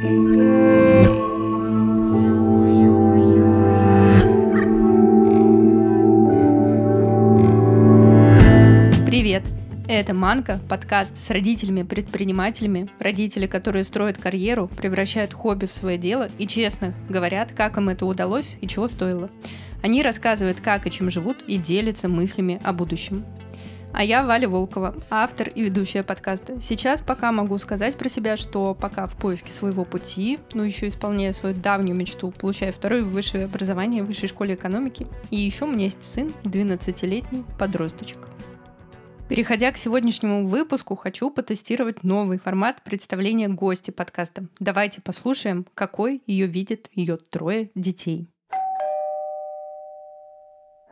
[0.00, 0.16] Привет!
[9.88, 16.46] Это «Манка»— подкаст с родителями-предпринимателями, родители, которые строят карьеру, превращают хобби в свое дело и
[16.46, 19.28] честно говорят, как им это удалось и чего стоило.
[19.82, 23.26] Они рассказывают, как и чем живут, и делятся мыслями о будущем.
[23.92, 26.60] А я Валя Волкова, автор и ведущая подкаста.
[26.60, 31.34] Сейчас пока могу сказать про себя, что пока в поиске своего пути, ну еще исполняю
[31.34, 35.84] свою давнюю мечту, получаю второе высшее образование в высшей школе экономики, и еще у меня
[35.84, 38.18] есть сын, 12-летний подросточек.
[39.28, 44.46] Переходя к сегодняшнему выпуску, хочу потестировать новый формат представления гости подкаста.
[44.60, 48.28] Давайте послушаем, какой ее видят ее трое детей.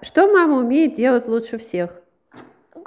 [0.00, 2.00] Что мама умеет делать лучше всех?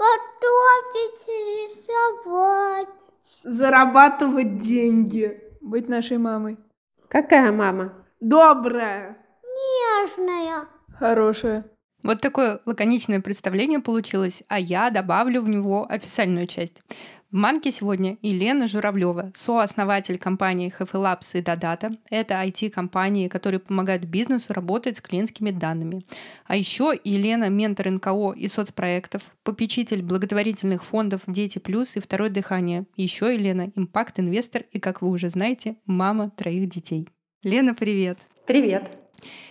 [0.01, 2.87] Готовить, рисовать.
[3.43, 5.39] Зарабатывать деньги.
[5.61, 6.57] Быть нашей мамой.
[7.07, 7.93] Какая мама?
[8.19, 9.17] Добрая.
[9.43, 10.67] Нежная.
[10.97, 11.65] Хорошая.
[12.01, 16.81] Вот такое лаконичное представление получилось, а я добавлю в него официальную часть.
[17.31, 21.97] В Манке сегодня Елена Журавлева, сооснователь компании Happy Labs и Data.
[22.09, 26.05] Это IT-компании, которые помогают бизнесу работать с клиентскими данными.
[26.45, 32.85] А еще Елена— ментор НКО и соцпроектов, попечитель благотворительных фондов «Дети плюс» и «Второе дыхание».
[32.97, 37.07] Еще Елена— импакт-инвестор и, как вы уже знаете, мама троих детей.
[37.43, 38.19] Лена, привет!
[38.45, 38.97] Привет!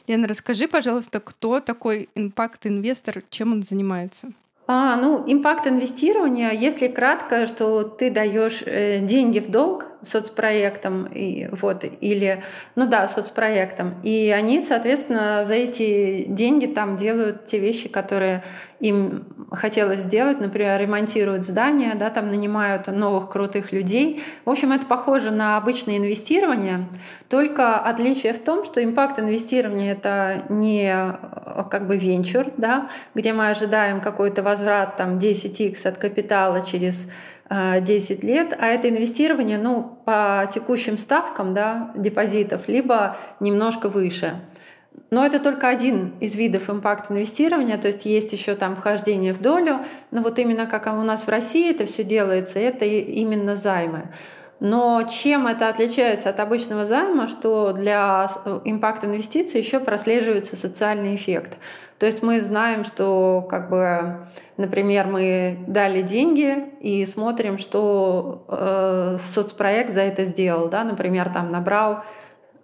[0.07, 4.35] Лена, расскажи, пожалуйста, кто такой импакт-инвестор, чем он занимается?
[4.73, 11.49] А, ну, импакт инвестирования, если кратко, что ты даешь э, деньги в долг соцпроектам и
[11.53, 12.43] вот или
[12.75, 18.43] ну да соцпроектам и они соответственно за эти деньги там делают те вещи которые
[18.81, 20.41] им хотелось сделать.
[20.41, 24.23] Например ремонтируют здания да там нанимают новых крутых людей.
[24.45, 26.89] В общем это похоже на обычное инвестирование
[27.29, 33.33] только отличие в том что импакт инвестирования это не э, как бы венчур да где
[33.33, 37.07] мы ожидаем какой-то возврат там 10x от капитала через
[37.51, 44.41] 10 лет, а это инвестирование ну, по текущим ставкам да, депозитов, либо немножко выше.
[45.11, 49.81] Но это только один из видов импакт-инвестирования, то есть есть еще там вхождение в долю,
[50.13, 54.11] но вот именно как у нас в России это все делается, это именно займы.
[54.61, 58.31] Но чем это отличается от обычного займа, что для
[58.65, 61.57] импакт-инвестиций еще прослеживается социальный эффект.
[61.99, 64.27] То есть мы знаем, что, как бы,
[64.59, 71.51] например, мы дали деньги и смотрим, что э, соцпроект за это сделал, да, например, там
[71.51, 72.05] набрал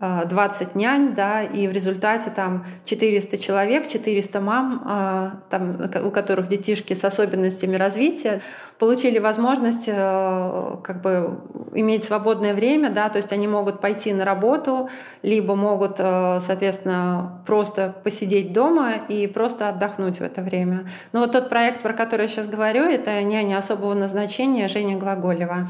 [0.01, 6.11] 20 э, нянь, да, и в результате там 400 человек, 400 мам, э, там, у
[6.11, 8.43] которых детишки с особенностями развития,
[8.79, 11.41] получили возможность э, как бы
[11.73, 14.91] иметь свободное время, да, то есть они могут пойти на работу,
[15.23, 20.89] либо могут, соответственно, просто посидеть дома и просто отдохнуть в это время.
[21.13, 25.69] Но вот тот проект, про который я сейчас говорю, это няня особого назначения Женя Глаголева.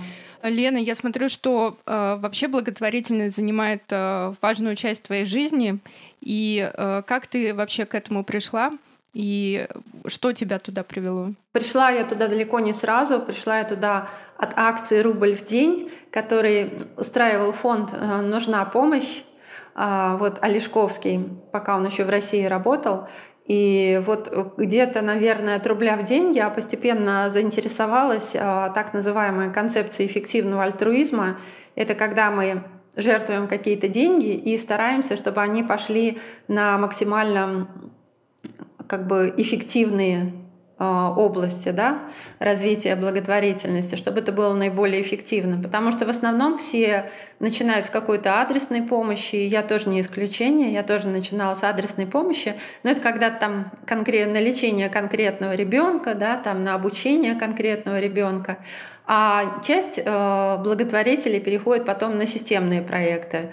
[0.49, 5.79] Лена, я смотрю, что э, вообще благотворительность занимает э, важную часть твоей жизни.
[6.21, 8.71] И э, как ты вообще к этому пришла?
[9.13, 9.67] И
[10.07, 11.33] что тебя туда привело?
[11.53, 13.21] Пришла я туда далеко не сразу.
[13.21, 19.23] Пришла я туда от акции «Рубль в день», который устраивал фонд э, «Нужна помощь».
[19.79, 21.21] А, вот Олешковский,
[21.53, 23.09] пока он еще в России работал,
[23.47, 29.53] и вот э, где-то, наверное, от рубля в день я постепенно заинтересовалась а, так называемой
[29.53, 31.39] концепцией эффективного альтруизма.
[31.77, 32.65] Это когда мы
[32.97, 36.19] жертвуем какие-то деньги и стараемся, чтобы они пошли
[36.49, 37.69] на максимально
[38.89, 40.46] как бы эффективные а,
[40.79, 42.01] области да,
[42.39, 45.63] развития благотворительности, чтобы это было наиболее эффективно.
[45.63, 50.73] Потому что в основном все начинают с какой-то адресной помощи, и я тоже не исключение,
[50.73, 56.15] я тоже начинала с адресной помощи, но это когда там конкретно на лечение конкретного ребенка,
[56.15, 58.59] да, там на обучение конкретного ребенка,
[59.07, 63.51] а часть э, благотворителей переходит потом на системные проекты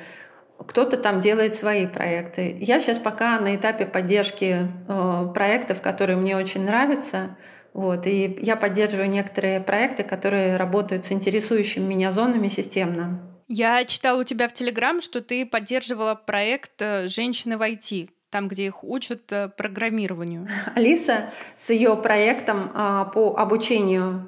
[0.68, 2.58] кто-то там делает свои проекты.
[2.60, 7.38] Я сейчас пока на этапе поддержки э, проектов, которые мне очень нравятся.
[7.74, 13.20] Вот, и я поддерживаю некоторые проекты, которые работают с интересующими меня зонами системно.
[13.48, 18.48] Я читала у тебя в Телеграм, что ты поддерживала проект э, «Женщины в IT», там,
[18.48, 20.48] где их учат э, программированию.
[20.76, 24.28] Алиса с ее проектом а, по обучению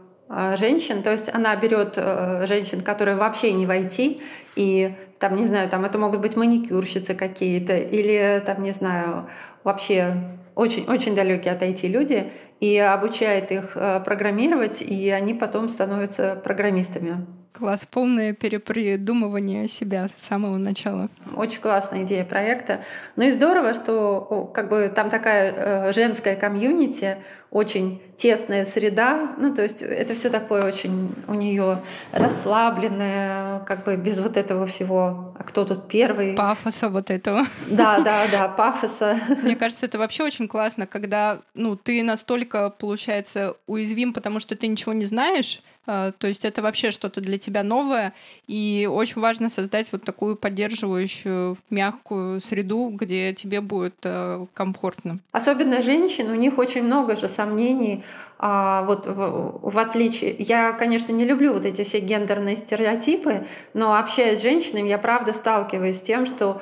[0.57, 4.21] женщин, то есть она берет э, женщин, которые вообще не в IT,
[4.55, 9.29] и там, не знаю, там это могут быть маникюрщицы какие-то, или там, не знаю,
[9.63, 10.15] вообще
[10.55, 17.25] очень-очень далекие от IT люди, и обучает их э, программировать, и они потом становятся программистами.
[17.57, 21.07] Класс, полное перепридумывание себя с самого начала.
[21.37, 22.81] Очень классная идея проекта.
[23.15, 27.17] Ну и здорово, что как бы там такая э, женская комьюнити,
[27.55, 29.33] очень тесная среда.
[29.37, 31.81] Ну, то есть это все такое очень у нее
[32.11, 35.33] расслабленное, как бы без вот этого всего.
[35.39, 36.33] А кто тут первый?
[36.33, 37.45] Пафоса вот этого.
[37.67, 39.17] Да, да, да, пафоса.
[39.41, 44.67] Мне кажется, это вообще очень классно, когда ну, ты настолько, получается, уязвим, потому что ты
[44.67, 48.13] ничего не знаешь, а, то есть это вообще что-то для тебя новое,
[48.47, 55.19] и очень важно создать вот такую поддерживающую, мягкую среду, где тебе будет э, комфортно.
[55.31, 58.03] Особенно женщин, у них очень много же сомнений.
[58.37, 63.97] А, вот в, в отличие, я, конечно, не люблю вот эти все гендерные стереотипы, но
[63.97, 66.61] общаясь с женщинами, я правда сталкиваюсь с тем, что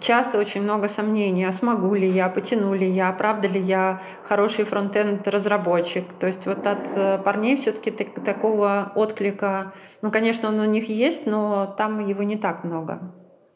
[0.00, 4.64] часто очень много сомнений, а смогу ли я, потяну ли я, правда ли я хороший
[4.64, 6.04] фронтенд разработчик.
[6.20, 9.72] То есть вот от э, парней все-таки такого отклика,
[10.02, 13.00] ну, конечно, он у них есть, но там его не так много.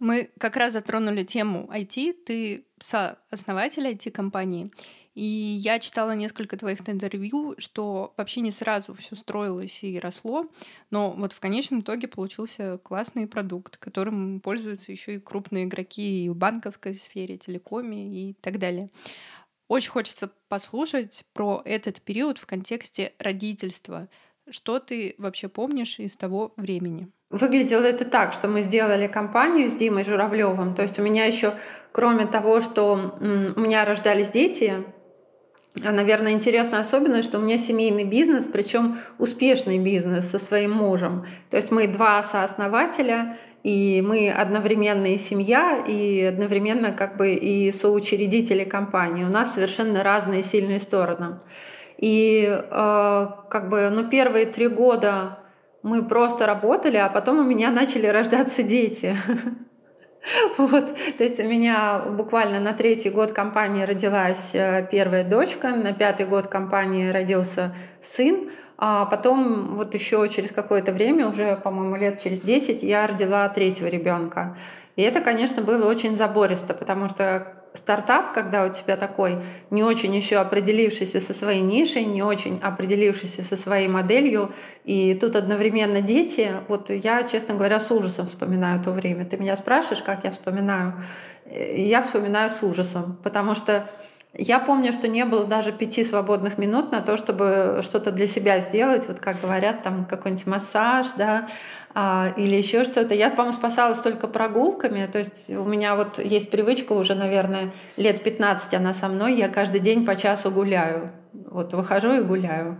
[0.01, 2.15] Мы как раз затронули тему IT.
[2.27, 4.71] Ты сооснователь IT-компании.
[5.19, 10.45] И я читала несколько твоих интервью, что вообще не сразу все строилось и росло,
[10.93, 16.29] но вот в конечном итоге получился классный продукт, которым пользуются еще и крупные игроки и
[16.29, 18.91] в банковской сфере, телекоме и так далее.
[19.67, 24.09] Очень хочется послушать про этот период в контексте родительства.
[24.49, 27.09] Что ты вообще помнишь из того времени?
[27.31, 30.77] Выглядело это так, что мы сделали компанию с Димой Журавлевым.
[30.77, 31.55] То есть у меня еще,
[31.91, 34.85] кроме того, что у меня рождались дети,
[35.83, 41.27] наверное, интересная особенность, что у меня семейный бизнес, причем успешный бизнес со своим мужем.
[41.51, 47.73] То есть мы два сооснователя, и мы одновременно и семья, и одновременно как бы и
[47.73, 49.25] соучредители компании.
[49.25, 51.39] У нас совершенно разные сильные стороны.
[51.99, 55.41] И э, как бы, ну, первые три года
[55.83, 59.17] мы просто работали, а потом у меня начали рождаться дети.
[60.59, 60.97] Вот.
[61.17, 66.27] То есть у меня буквально на третий год компании родилась э, первая дочка, на пятый
[66.27, 72.41] год компании родился сын, а потом вот еще через какое-то время, уже, по-моему, лет через
[72.41, 74.57] 10, я родила третьего ребенка.
[74.97, 79.39] И это, конечно, было очень забористо, потому что стартап, когда у тебя такой
[79.71, 84.53] не очень еще определившийся со своей нишей, не очень определившийся со своей моделью,
[84.85, 89.25] и тут одновременно дети, вот я, честно говоря, с ужасом вспоминаю то время.
[89.25, 90.95] Ты меня спрашиваешь, как я вспоминаю?
[91.51, 93.89] Я вспоминаю с ужасом, потому что
[94.35, 98.61] я помню, что не было даже пяти свободных минут на то, чтобы что-то для себя
[98.61, 101.49] сделать, вот как говорят, там какой-нибудь массаж, да,
[101.95, 103.15] а, или еще что-то.
[103.15, 105.09] Я, по-моему, спасалась только прогулками.
[105.11, 109.35] То есть у меня вот есть привычка уже, наверное, лет 15 она со мной.
[109.35, 111.11] Я каждый день по часу гуляю.
[111.33, 112.79] Вот выхожу и гуляю.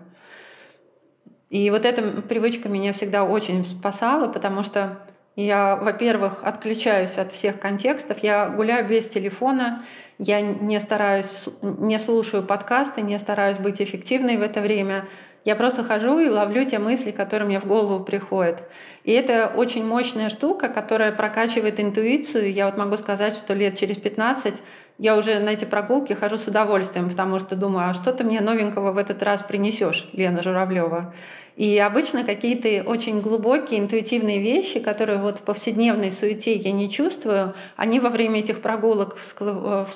[1.51, 4.99] И вот эта привычка меня всегда очень спасала, потому что
[5.35, 9.85] я, во-первых, отключаюсь от всех контекстов, я гуляю без телефона,
[10.19, 15.05] я не стараюсь, не слушаю подкасты, не стараюсь быть эффективной в это время.
[15.45, 18.65] Я просто хожу и ловлю те мысли, которые мне в голову приходят.
[19.05, 22.53] И это очень мощная штука, которая прокачивает интуицию.
[22.53, 24.57] Я вот могу сказать, что лет через 15
[24.99, 28.41] я уже на эти прогулки хожу с удовольствием, потому что думаю, а что ты мне
[28.41, 31.15] новенького в этот раз принесешь, Лена Журавлева?
[31.55, 37.55] И обычно какие-то очень глубокие интуитивные вещи, которые вот в повседневной суете я не чувствую,
[37.77, 39.89] они во время этих прогулок всплывают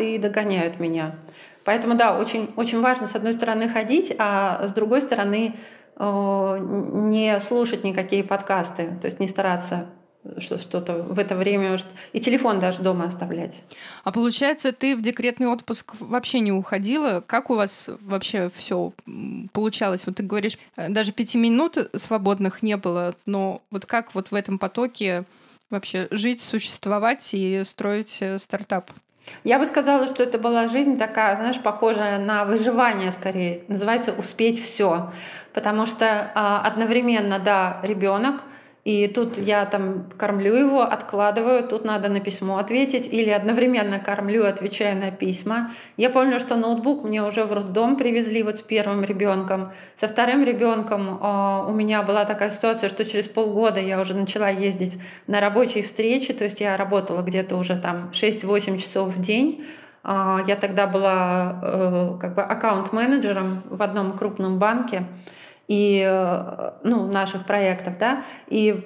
[0.00, 1.16] и догоняют меня.
[1.64, 5.54] Поэтому да, очень, очень важно с одной стороны ходить, а с другой стороны
[5.96, 9.86] э, не слушать никакие подкасты, то есть не стараться
[10.38, 11.78] что-то в это время
[12.12, 13.62] и телефон даже дома оставлять.
[14.04, 17.24] А получается, ты в декретный отпуск вообще не уходила?
[17.26, 18.92] Как у вас вообще все
[19.52, 20.02] получалось?
[20.06, 24.34] Вот ты говоришь, э, даже пяти минут свободных не было, но вот как вот в
[24.34, 25.24] этом потоке
[25.70, 28.90] вообще жить, существовать и строить э, стартап?
[29.44, 33.62] Я бы сказала, что это была жизнь такая, знаешь, похожая на выживание скорее.
[33.68, 35.12] Называется успеть все.
[35.52, 38.42] Потому что а, одновременно, да, ребенок,
[38.84, 44.46] и тут я там кормлю его, откладываю, тут надо на письмо ответить, или одновременно кормлю,
[44.46, 45.72] отвечаю на письма.
[45.98, 49.72] Я помню, что ноутбук мне уже в роддом привезли вот с первым ребенком.
[49.96, 54.48] Со вторым ребенком э, у меня была такая ситуация, что через полгода я уже начала
[54.48, 59.66] ездить на рабочие встречи, то есть я работала где-то уже там 6-8 часов в день.
[60.04, 65.04] Э, я тогда была э, как бы аккаунт-менеджером в одном крупном банке
[65.70, 68.84] и э, ну, наших проектов, да, и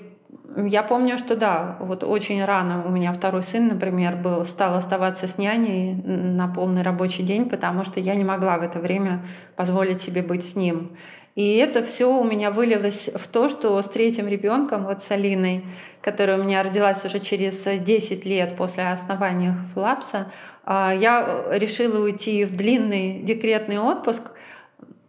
[0.55, 5.27] я помню, что да, вот очень рано у меня второй сын, например, был, стал оставаться
[5.27, 9.25] с няней на полный рабочий день, потому что я не могла в это время
[9.57, 10.91] позволить себе быть с ним.
[11.35, 15.65] И это все у меня вылилось в то, что с третьим ребенком, вот с Алиной,
[16.03, 20.31] которая у меня родилась уже через 10 лет после основания Флапса,
[20.67, 24.31] я решила уйти в длинный декретный отпуск.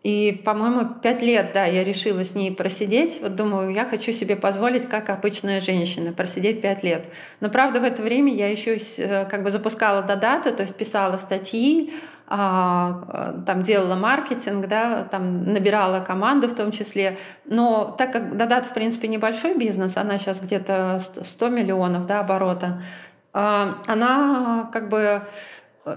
[0.06, 3.18] И, по-моему, пять лет, да, я решила с ней просидеть.
[3.24, 7.08] Вот думаю, я хочу себе позволить, как обычная женщина, просидеть пять лет.
[7.40, 11.18] Но, правда, в это время я еще э, как бы запускала додату, то есть писала
[11.18, 11.92] статьи,
[12.28, 17.18] а, там делала маркетинг, да, там набирала команду в том числе.
[17.46, 22.80] Но так как Дадат, в принципе, небольшой бизнес, она сейчас где-то 100 миллионов да, оборота,
[23.34, 25.24] а, она как бы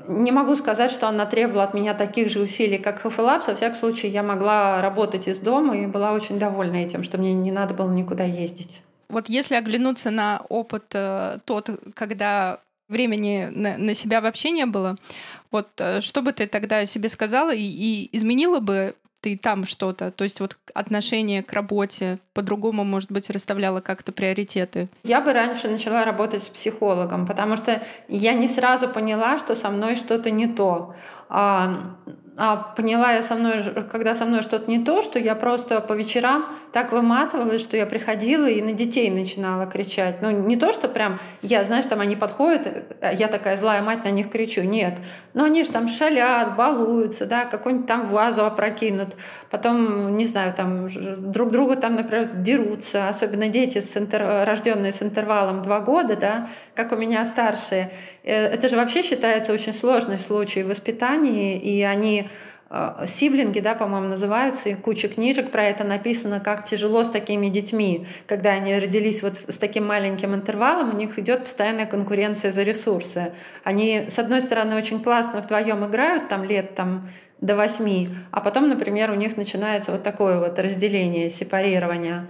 [0.07, 3.47] не могу сказать, что она требовала от меня таких же усилий, как FFLabs.
[3.47, 7.33] Во всяком случае, я могла работать из дома и была очень довольна этим, что мне
[7.33, 8.83] не надо было никуда ездить.
[9.09, 14.97] Вот если оглянуться на опыт э, тот, когда времени на, на себя вообще не было,
[15.51, 20.11] вот э, что бы ты тогда себе сказала и, и изменила бы ты там что-то?
[20.11, 24.89] То есть вот отношение к работе по-другому, может быть, расставляла как-то приоритеты?
[25.05, 29.71] Я бы раньше начала работать с психологом, потому что я не сразу поняла, что со
[29.71, 30.95] мной что-то не то.
[32.41, 35.93] А, поняла я со мной, когда со мной что-то не то, что я просто по
[35.93, 40.23] вечерам так выматывалась, что я приходила и на детей начинала кричать.
[40.23, 44.05] Ну, не то, что прям я, знаешь, там они подходят, а я такая злая мать
[44.05, 44.63] на них кричу.
[44.63, 44.99] Нет.
[45.35, 49.17] Но они же там шалят, балуются, да, какую-нибудь там вазу опрокинут.
[49.51, 50.89] Потом, не знаю, там
[51.33, 53.09] друг друга там, например, дерутся.
[53.09, 54.45] Особенно дети, с интер...
[54.47, 57.91] рожденные с интервалом два года, да, как у меня старшие.
[58.29, 62.29] Э, это же вообще считается очень сложный случай в воспитании, и они
[62.71, 67.49] э, сиблинги, да, по-моему, называются, и куча книжек про это написано, как тяжело с такими
[67.49, 72.63] детьми, когда они родились вот с таким маленьким интервалом, у них идет постоянная конкуренция за
[72.63, 73.33] ресурсы.
[73.65, 77.09] Они, с одной стороны, очень классно вдвоем играют, там лет там
[77.41, 82.27] до восьми, а потом, например, у них начинается вот такое вот разделение, сепарирование.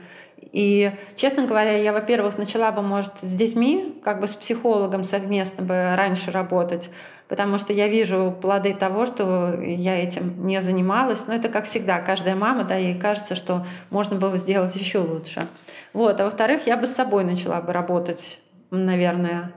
[0.52, 5.64] И, честно говоря, я, во-первых, начала бы, может, с детьми, как бы с психологом совместно
[5.64, 6.88] бы раньше работать,
[7.28, 11.26] потому что я вижу плоды того, что я этим не занималась.
[11.26, 15.46] Но это, как всегда, каждая мама, да, ей кажется, что можно было сделать еще лучше.
[15.92, 16.20] Вот.
[16.20, 18.38] А во-вторых, я бы с собой начала бы работать,
[18.70, 19.52] наверное.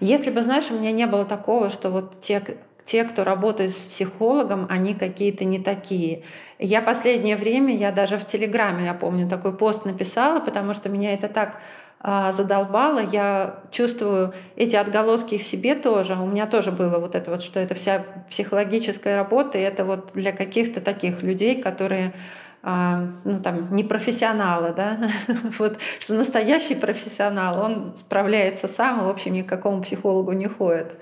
[0.00, 2.42] Если бы, знаешь, у меня не было такого, что вот те
[2.88, 6.22] те, кто работает с психологом, они какие-то не такие.
[6.58, 11.12] Я последнее время, я даже в Телеграме, я помню, такой пост написала, потому что меня
[11.12, 11.60] это так
[12.00, 13.00] а, задолбало.
[13.00, 16.14] Я чувствую эти отголоски в себе тоже.
[16.14, 20.12] У меня тоже было вот это вот, что это вся психологическая работа, и это вот
[20.14, 22.14] для каких-то таких людей, которые
[22.62, 24.98] а, ну, там, не профессионалы, да,
[25.58, 30.46] вот, что настоящий профессионал, он справляется сам и, в общем, ни к какому психологу не
[30.46, 30.94] ходит.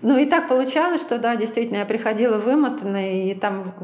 [0.00, 3.74] Ну и так получалось, что да, действительно, я приходила вымотанная, и там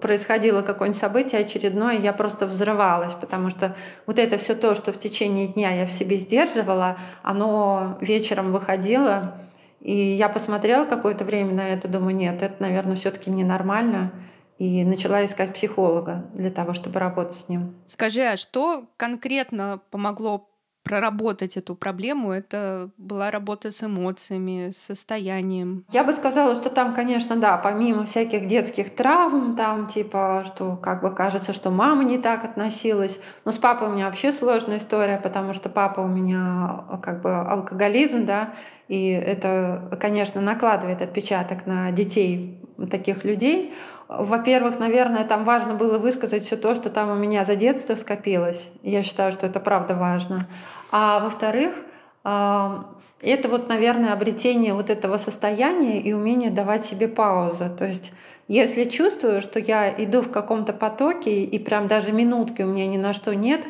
[0.00, 3.74] происходило какое-нибудь событие очередное, я просто взрывалась, потому что
[4.06, 9.36] вот это все то, что в течение дня я в себе сдерживала, оно вечером выходило,
[9.80, 14.12] и я посмотрела какое-то время на это, думаю, нет, это, наверное, все-таки ненормально.
[14.56, 17.74] И начала искать психолога для того, чтобы работать с ним.
[17.86, 20.48] Скажи, а что конкретно помогло
[20.84, 25.84] проработать эту проблему, это была работа с эмоциями, с состоянием.
[25.90, 31.02] Я бы сказала, что там, конечно, да, помимо всяких детских травм, там типа, что как
[31.02, 33.18] бы кажется, что мама не так относилась.
[33.44, 37.34] Но с папой у меня вообще сложная история, потому что папа у меня как бы
[37.34, 38.54] алкоголизм, да,
[38.88, 42.60] и это, конечно, накладывает отпечаток на детей
[42.90, 43.72] таких людей.
[44.08, 48.68] Во-первых, наверное, там важно было высказать все то, что там у меня за детство скопилось.
[48.82, 50.46] Я считаю, что это правда важно.
[50.92, 51.74] А во-вторых,
[52.22, 57.70] это вот, наверное, обретение вот этого состояния и умение давать себе паузу.
[57.76, 58.12] То есть
[58.46, 62.98] если чувствую, что я иду в каком-то потоке и прям даже минутки у меня ни
[62.98, 63.62] на что нет,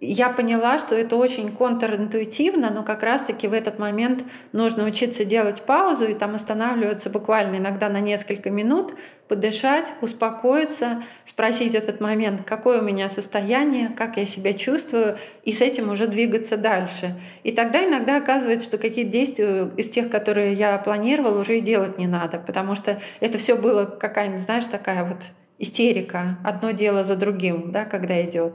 [0.00, 5.62] я поняла, что это очень контринтуитивно, но как раз-таки в этот момент нужно учиться делать
[5.62, 8.94] паузу и там останавливаться буквально иногда на несколько минут,
[9.26, 15.60] подышать, успокоиться, спросить этот момент, какое у меня состояние, как я себя чувствую, и с
[15.60, 17.20] этим уже двигаться дальше.
[17.42, 21.98] И тогда иногда оказывается, что какие-то действия из тех, которые я планировала, уже и делать
[21.98, 25.18] не надо, потому что это все было какая-нибудь, знаешь, такая вот
[25.58, 28.54] истерика, одно дело за другим, да, когда идет.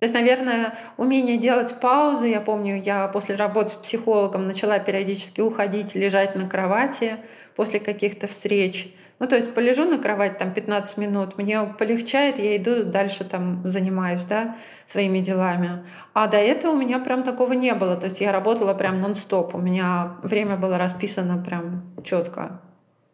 [0.00, 2.28] То есть, наверное, умение делать паузы.
[2.28, 7.16] Я помню, я после работы с психологом начала периодически уходить, лежать на кровати
[7.54, 8.94] после каких-то встреч.
[9.18, 13.60] Ну, то есть полежу на кровати там 15 минут, мне полегчает, я иду дальше там
[13.66, 15.84] занимаюсь, да, своими делами.
[16.14, 17.96] А до этого у меня прям такого не было.
[17.96, 19.54] То есть я работала прям нон-стоп.
[19.54, 22.62] У меня время было расписано прям четко,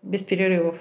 [0.02, 0.76] без перерывов.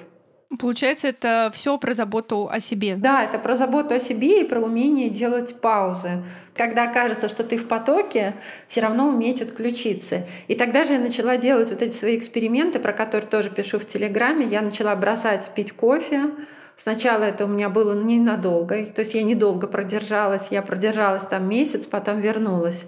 [0.57, 2.95] Получается, это все про заботу о себе.
[2.95, 6.23] Да, это про заботу о себе и про умение делать паузы.
[6.53, 8.33] Когда кажется, что ты в потоке,
[8.67, 10.27] все равно уметь отключиться.
[10.47, 13.85] И тогда же я начала делать вот эти свои эксперименты, про которые тоже пишу в
[13.85, 14.45] Телеграме.
[14.45, 16.31] Я начала бросать пить кофе,
[16.77, 21.85] Сначала это у меня было ненадолго, то есть я недолго продержалась, я продержалась там месяц,
[21.85, 22.85] потом вернулась.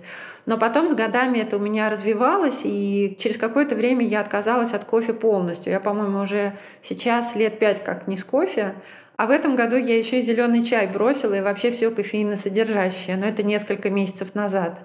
[0.47, 4.85] Но потом с годами это у меня развивалось, и через какое-то время я отказалась от
[4.85, 5.73] кофе полностью.
[5.73, 8.73] Я, по-моему, уже сейчас лет пять как не с кофе,
[9.17, 13.25] а в этом году я еще и зеленый чай бросила и вообще все кофеиносодержащее, но
[13.25, 14.79] это несколько месяцев назад.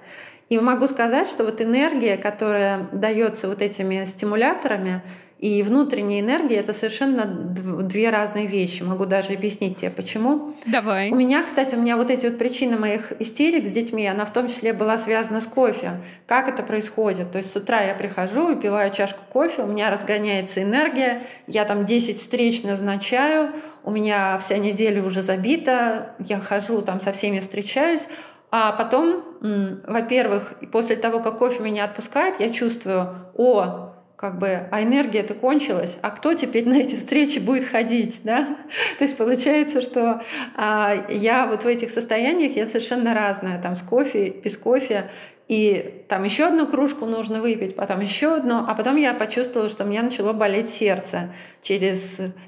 [0.48, 5.00] И могу сказать, что вот энергия, которая дается вот этими стимуляторами,
[5.42, 8.84] и внутренняя энергия— это совершенно две разные вещи.
[8.84, 10.52] Могу даже объяснить тебе, почему.
[10.66, 11.10] Давай.
[11.10, 14.32] У меня, кстати, у меня вот эти вот причины моих истерик с детьми, она в
[14.32, 16.00] том числе была связана с кофе.
[16.28, 17.32] Как это происходит?
[17.32, 21.86] То есть с утра я прихожу, выпиваю чашку кофе, у меня разгоняется энергия, я там
[21.86, 23.50] 10 встреч назначаю,
[23.82, 28.06] у меня вся неделя уже забита, я хожу там со всеми встречаюсь,
[28.52, 33.91] а потом, во-первых, после того, как кофе меня отпускает, я чувствую, о,
[34.22, 38.56] как бы, а энергия-то кончилась, а кто теперь на эти встречи будет ходить, да?
[38.98, 40.22] То есть получается, что
[40.54, 45.10] а, я вот в этих состояниях, я совершенно разная, там с кофе, без кофе,
[45.48, 49.84] и там еще одну кружку нужно выпить, потом еще одну, а потом я почувствовала, что
[49.84, 51.30] у меня начало болеть сердце
[51.62, 52.00] через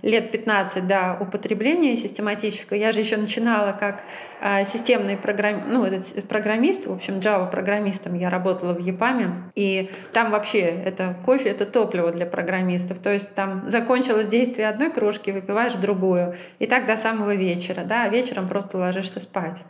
[0.03, 2.77] лет 15 до употребления систематического.
[2.77, 4.03] Я же еще начинала как
[4.41, 5.65] а, системный программ...
[5.69, 11.17] ну, этот программист, в общем, Java программистом я работала в ЕПАМе, и там вообще это
[11.25, 16.67] кофе, это топливо для программистов, то есть там закончилось действие одной кружки, выпиваешь другую, и
[16.67, 19.63] так до самого вечера, да, а вечером просто ложишься спать.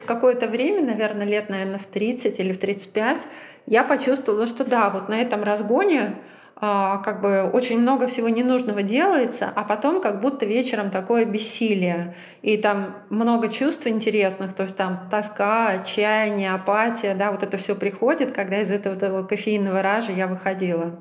[0.00, 3.26] В какое-то время, наверное, лет, наверное, в 30 или в 35,
[3.66, 6.16] я почувствовала, что да, вот на этом разгоне
[6.60, 12.16] а, как бы очень много всего ненужного делается, а потом как будто вечером такое бессилие.
[12.42, 17.76] И там много чувств интересных, то есть там тоска, отчаяние, апатия, да, вот это все
[17.76, 21.00] приходит, когда из этого, этого кофеинного ража я выходила.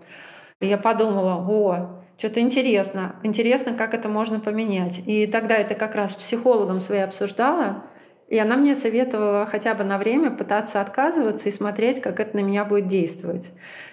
[0.60, 5.02] И я подумала, о, что-то интересно, интересно, как это можно поменять.
[5.08, 7.84] И тогда это как раз с психологом своей обсуждала,
[8.28, 12.42] и она мне советовала хотя бы на время пытаться отказываться и смотреть, как это на
[12.42, 13.52] меня будет действовать.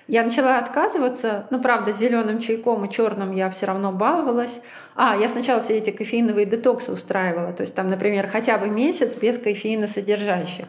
[0.09, 4.61] Я начала отказываться, ну, правда, с зеленым чайком и черным я все равно баловалась.
[4.97, 9.15] А, я сначала все эти кофеиновые детоксы устраивала, то есть там, например, хотя бы месяц
[9.15, 10.67] без кофеина содержащих.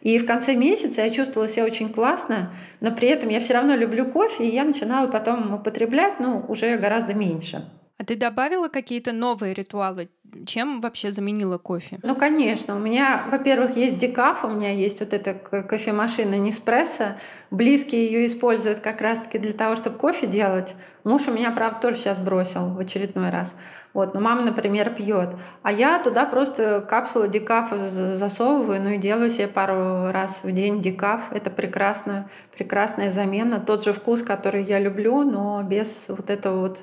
[0.00, 3.74] И в конце месяца я чувствовала себя очень классно, но при этом я все равно
[3.74, 7.64] люблю кофе, и я начинала потом употреблять, ну, уже гораздо меньше.
[7.96, 10.10] А ты добавила какие-то новые ритуалы?
[10.46, 11.98] Чем вообще заменила кофе?
[12.02, 12.76] Ну, конечно.
[12.76, 17.16] У меня, во-первых, есть декаф, у меня есть вот эта кофемашина Неспрессо.
[17.50, 20.74] Близкие ее используют как раз-таки для того, чтобы кофе делать.
[21.04, 23.54] Муж у меня, правда, тоже сейчас бросил в очередной раз.
[23.92, 25.36] Вот, но мама, например, пьет.
[25.62, 30.80] А я туда просто капсулу декафа засовываю, ну и делаю себе пару раз в день
[30.80, 31.30] декаф.
[31.30, 33.60] Это прекрасно, прекрасная замена.
[33.60, 36.80] Тот же вкус, который я люблю, но без вот этого вот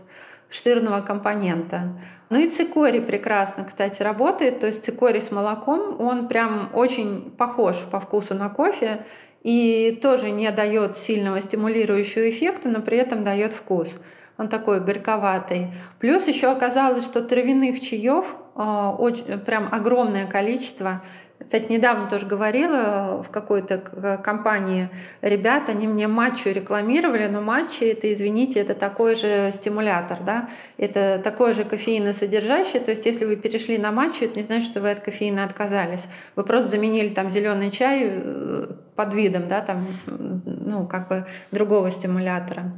[0.52, 1.94] штырного компонента.
[2.30, 4.60] Ну и цикорий прекрасно, кстати, работает.
[4.60, 9.06] То есть цикорий с молоком, он прям очень похож по вкусу на кофе
[9.44, 14.00] и тоже не дает сильного стимулирующего эффекта, но при этом дает вкус.
[14.38, 15.74] Он такой горьковатый.
[16.00, 18.62] Плюс еще оказалось, что травяных чаев э,
[18.98, 21.02] очень, прям огромное количество.
[21.46, 23.78] Кстати, недавно тоже говорила в какой-то
[24.24, 24.90] компании
[25.22, 31.20] ребят, они мне матчу рекламировали, но матчи это, извините, это такой же стимулятор, да, это
[31.24, 34.92] такое же кофеиносодержащее, то есть если вы перешли на матчу, это не значит, что вы
[34.92, 36.08] от кофеина отказались.
[36.36, 41.90] Вы просто заменили там зеленый чай э, под видом, да, там, ну, как бы другого
[41.90, 42.72] стимулятора.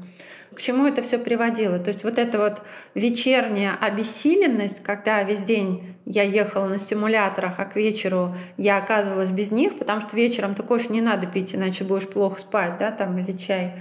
[0.56, 1.80] К чему это все приводило?
[1.80, 2.62] То есть вот эта вот
[2.96, 9.52] вечерняя обессиленность, когда весь день я ехала на стимуляторах, а к вечеру я оказывалась без
[9.52, 13.32] них, потому что вечером-то кофе не надо пить, иначе будешь плохо спать, да, там, или
[13.32, 13.74] чай.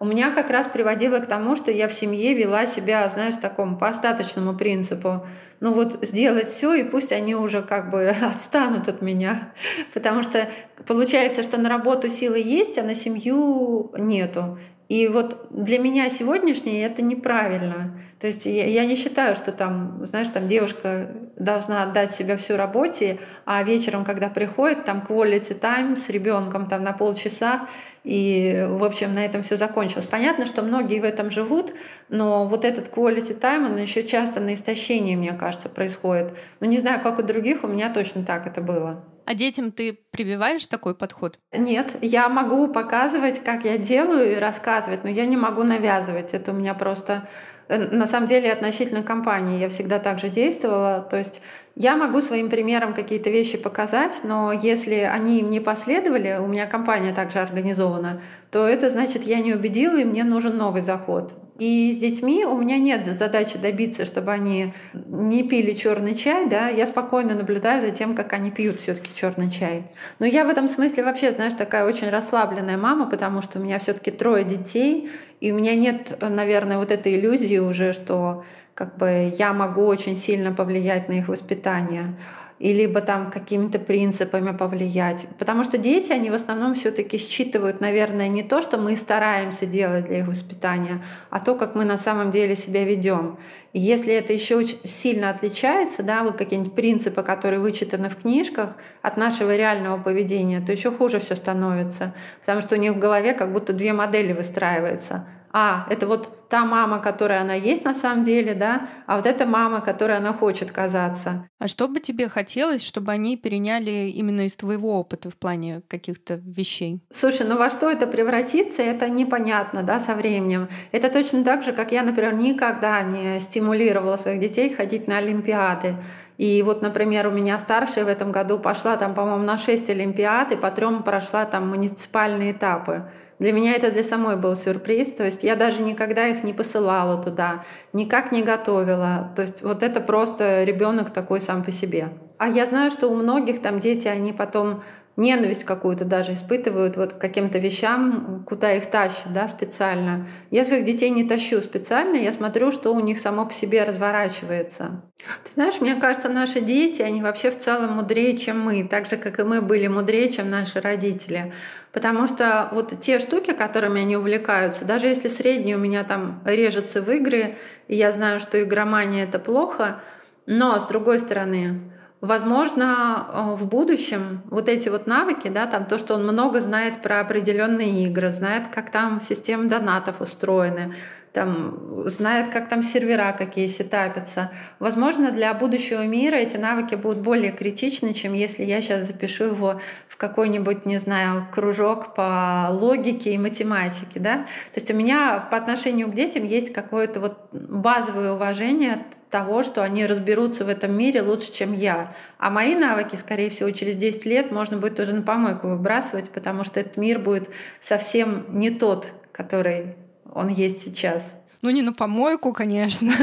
[0.00, 3.78] У меня как раз приводило к тому, что я в семье вела себя, знаешь, такому
[3.78, 5.24] по остаточному принципу.
[5.60, 9.52] Ну вот сделать все, и пусть они уже как бы отстанут от меня.
[9.94, 10.48] Потому что
[10.86, 14.58] получается, что на работу силы есть, а на семью нету.
[14.94, 17.98] И вот для меня сегодняшнее это неправильно.
[18.20, 22.56] То есть я, я не считаю, что там, знаешь, там девушка должна отдать себя всю
[22.56, 27.68] работе, а вечером, когда приходит, там quality time с ребенком там на полчаса,
[28.04, 30.06] и, в общем, на этом все закончилось.
[30.06, 31.74] Понятно, что многие в этом живут,
[32.08, 36.34] но вот этот quality time, он еще часто на истощении, мне кажется, происходит.
[36.60, 39.02] Ну, не знаю, как у других, у меня точно так это было.
[39.26, 41.38] А детям ты прививаешь такой подход?
[41.52, 46.34] Нет, я могу показывать, как я делаю и рассказывать, но я не могу навязывать.
[46.34, 47.28] Это у меня просто
[47.68, 51.00] Э, на самом деле относительно компании я всегда так же действовала.
[51.00, 51.42] То есть
[51.76, 56.66] я могу своим примером какие-то вещи показать, но если они им не последовали, у меня
[56.66, 61.34] компания также организована, то это значит, я не убедила, и мне нужен новый заход.
[61.58, 66.68] И с детьми у меня нет задачи добиться, чтобы они не пили черный чай, да,
[66.68, 69.84] я спокойно наблюдаю за тем, как они пьют все-таки черный чай.
[70.18, 73.78] Но я в этом смысле вообще, знаешь, такая очень расслабленная мама, потому что у меня
[73.78, 75.10] все-таки трое детей,
[75.40, 80.16] и у меня нет, наверное, вот этой иллюзии уже, что как бы я могу очень
[80.16, 82.16] сильно повлиять на их воспитание
[82.58, 85.26] и либо там какими-то принципами повлиять.
[85.38, 89.66] Потому что дети, они в основном все таки считывают, наверное, не то, что мы стараемся
[89.66, 93.38] делать для их воспитания, а то, как мы на самом деле себя ведем.
[93.72, 98.76] И если это еще очень сильно отличается, да, вот какие-нибудь принципы, которые вычитаны в книжках,
[99.02, 102.14] от нашего реального поведения, то еще хуже все становится.
[102.40, 105.26] Потому что у них в голове как будто две модели выстраиваются.
[105.56, 109.46] А, это вот та мама, которая она есть на самом деле, да, а вот эта
[109.46, 111.48] мама, которой она хочет казаться.
[111.60, 116.40] А что бы тебе хотелось, чтобы они переняли именно из твоего опыта в плане каких-то
[116.44, 117.00] вещей?
[117.12, 120.68] Слушай, ну во что это превратится, это непонятно, да, со временем.
[120.90, 125.94] Это точно так же, как я, например, никогда не стимулировала своих детей ходить на Олимпиады.
[126.36, 130.50] И вот, например, у меня старшая в этом году пошла там, по-моему, на 6 Олимпиад,
[130.50, 133.08] и по трем прошла там муниципальные этапы.
[133.44, 137.22] Для меня это для самой был сюрприз, то есть я даже никогда их не посылала
[137.22, 139.32] туда, никак не готовила.
[139.36, 142.08] То есть вот это просто ребенок такой сам по себе.
[142.38, 144.82] А я знаю, что у многих там дети, они потом
[145.16, 150.26] ненависть какую-то даже испытывают вот к каким-то вещам, куда их тащат, да, специально.
[150.50, 155.02] Я своих детей не тащу специально, я смотрю, что у них само по себе разворачивается.
[155.44, 159.16] Ты знаешь, мне кажется, наши дети, они вообще в целом мудрее, чем мы, так же,
[159.16, 161.52] как и мы были мудрее, чем наши родители.
[161.92, 167.00] Потому что вот те штуки, которыми они увлекаются, даже если средний у меня там режется
[167.00, 170.00] в игры, и я знаю, что игромания— это плохо,
[170.46, 171.93] но, с другой стороны,
[172.24, 177.02] Возможно, э, в будущем вот эти вот навыки, да, там то, что он много знает
[177.02, 180.94] про определенные игры, знает, как там система донатов устроены,
[181.34, 184.52] там, знает, как там сервера какие сетапятся.
[184.78, 189.80] Возможно, для будущего мира эти навыки будут более критичны, чем если я сейчас запишу его
[190.06, 194.20] в какой-нибудь, не знаю, кружок по логике и математике.
[194.20, 194.36] Да?
[194.72, 199.82] То есть у меня по отношению к детям есть какое-то вот базовое уважение того, что
[199.82, 202.14] они разберутся в этом мире лучше, чем я.
[202.38, 206.62] А мои навыки, скорее всего, через 10 лет можно будет уже на помойку выбрасывать, потому
[206.62, 209.96] что этот мир будет совсем не тот, который
[210.34, 211.34] он есть сейчас.
[211.62, 213.12] Ну, не на помойку, конечно.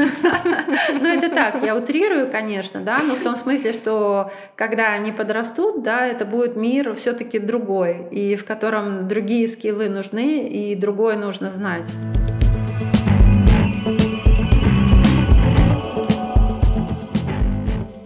[1.00, 5.82] Ну, это так, я утрирую, конечно, да, но в том смысле, что когда они подрастут,
[5.82, 11.16] да, это будет мир все таки другой, и в котором другие скиллы нужны, и другое
[11.16, 11.88] нужно знать.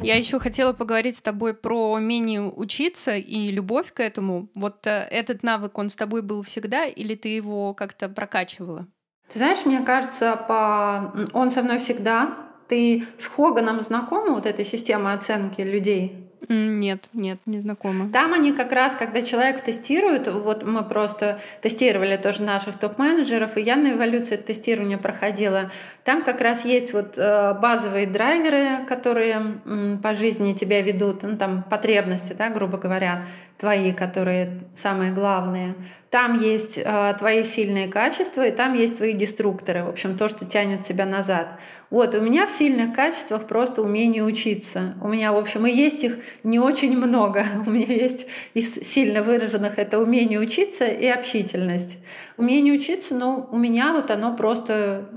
[0.07, 4.49] Я еще хотела поговорить с тобой про умение учиться и любовь к этому.
[4.55, 8.87] Вот э, этот навык, он с тобой был всегда, или ты его как-то прокачивала?
[9.29, 11.13] Ты знаешь, мне кажется, по...
[11.33, 12.35] он со мной всегда.
[12.69, 16.27] Ты с Хоганом знакома, вот этой системой оценки людей?
[16.49, 18.11] Нет, нет, не знакома.
[18.13, 23.63] Там они как раз, когда человек тестирует, вот мы просто тестировали тоже наших топ-менеджеров, и
[23.63, 25.73] я на эволюции тестирования проходила.
[26.05, 31.65] Там как раз есть вот э, базовые драйверы, которые по жизни тебя ведут, ну там
[31.69, 33.27] потребности, да, грубо говоря,
[33.59, 35.75] твои, которые самые главные.
[36.11, 40.45] Там есть э, твои сильные качества, и там есть твои деструкторы, в общем, то, что
[40.45, 41.55] тянет тебя назад.
[41.91, 44.95] Вот, у меня в сильных качествах просто умение учиться.
[45.03, 47.45] У меня, в общем, и есть их не очень много.
[47.67, 51.99] У меня есть из сильно выраженных это умение учиться и общительность.
[52.37, 55.09] Умение учиться, ну, у меня вот оно просто,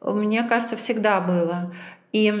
[0.00, 1.74] мне кажется, всегда было.
[2.12, 2.32] И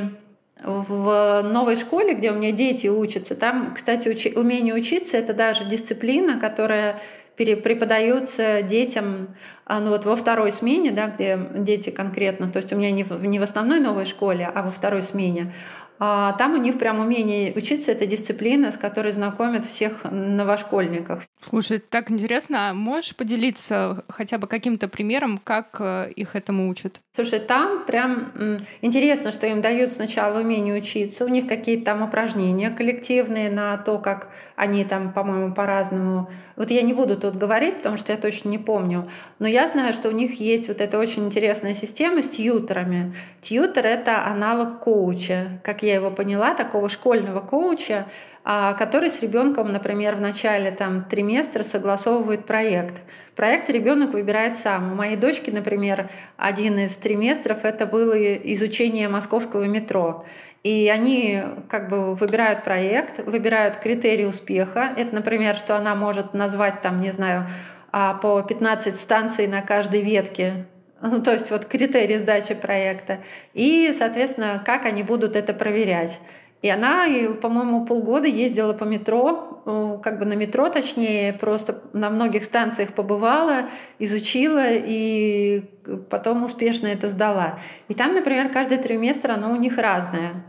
[0.64, 5.64] в новой школе, где у меня дети учатся, там, кстати, учи, умение учиться— это даже
[5.64, 7.00] дисциплина, которая
[7.36, 9.28] преподается детям
[9.64, 13.04] а, ну вот во второй смене, да, где дети конкретно, то есть у меня не
[13.04, 15.52] в, не в основной новой школе, а во второй смене,
[15.98, 21.24] а там у них прям умение учиться— это дисциплина, с которой знакомят всех новошкольников.
[21.40, 27.00] Слушай, так интересно, а можешь поделиться хотя бы каким-то примером, как э, их этому учат?
[27.14, 32.70] Слушай, там прям интересно, что им дают сначала умение учиться, у них какие-то там упражнения
[32.70, 36.30] коллективные на то, как они там, по-моему, по-разному.
[36.56, 39.08] Вот я не буду тут говорить, потому что я точно не помню,
[39.38, 43.14] но я знаю, что у них есть вот эта очень интересная система с тьютерами.
[43.40, 48.06] Тьютер— это аналог коуча, как я его поняла, такого школьного коуча,
[48.44, 53.02] а, который с ребенком, например, в начале там, триместра согласовывает проект.
[53.36, 54.92] Проект ребенок выбирает сам.
[54.92, 60.24] У моей дочки, например, один из триместров это было изучение московского метро.
[60.64, 64.90] И они как бы выбирают проект, выбирают критерии успеха.
[64.96, 67.46] Это, например, что она может назвать там, не знаю,
[67.92, 70.66] а, по 15 станций на каждой ветке
[71.02, 73.18] ну, то есть вот критерии сдачи проекта,
[73.54, 76.20] и, соответственно, как они будут это проверять.
[76.60, 77.06] И она,
[77.40, 82.94] по-моему, полгода ездила по метро, э, как бы на метро точнее, просто на многих станциях
[82.94, 83.68] побывала,
[84.00, 85.62] изучила и
[86.10, 87.60] потом успешно это сдала.
[87.86, 90.42] И там, например, каждый триместр оно у них разное.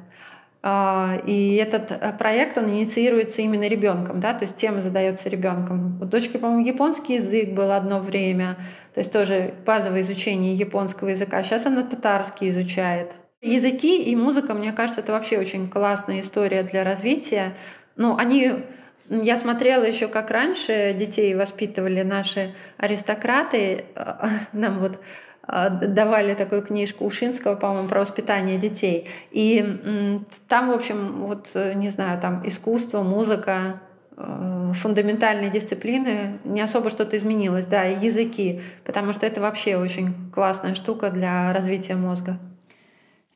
[0.61, 5.97] А, и этот э, проект, он инициируется именно ребенком, да, то есть тема задается ребенком.
[6.01, 8.57] У дочки, по-моему, японский язык был одно время,
[8.93, 11.43] то есть тоже базовое изучение японского языка.
[11.43, 13.15] Сейчас она татарский изучает.
[13.41, 17.55] Языки и музыка, мне кажется, это вообще очень классная история для развития.
[17.95, 18.51] Ну, они
[19.09, 23.85] я смотрела еще, как раньше детей воспитывали наши аристократы.
[24.53, 25.01] Нам вот а,
[25.81, 29.07] давали такую книжку Ушинского, по-моему, про воспитание детей.
[29.31, 33.79] И там, в общем, вот, не знаю, там искусство, музыка,
[34.17, 40.13] э, фундаментальные дисциплины, не особо что-то изменилось, да, и языки, потому что это вообще очень
[40.33, 42.37] классная штука для развития мозга.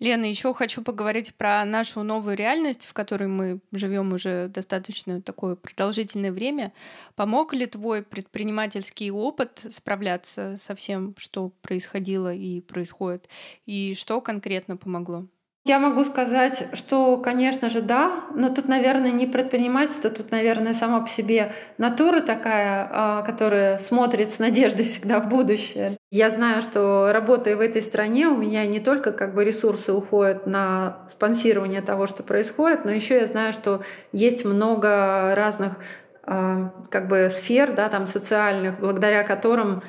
[0.04, 5.56] Лена, еще хочу поговорить про нашу новую реальность, в которой мы живем уже достаточно такое
[5.56, 6.74] продолжительное время.
[7.16, 13.30] Помог ли твой предпринимательский опыт справляться со всем, что происходило и происходит?
[13.66, 15.26] И что конкретно помогло?
[15.64, 21.00] Я могу сказать, что, конечно же, да, но тут, наверное, не предпринимательство, тут, наверное, сама
[21.00, 25.98] по себе натура такая, а, которая смотрит с надеждой всегда в будущее.
[26.16, 30.46] Я знаю, что работая в этой стране, у меня не только как бы ресурсы уходят
[30.46, 35.78] на спонсирование того, что происходит, но еще я знаю, что есть много разных
[36.22, 39.82] а, как бы сфер, да, там социальных, благодаря которым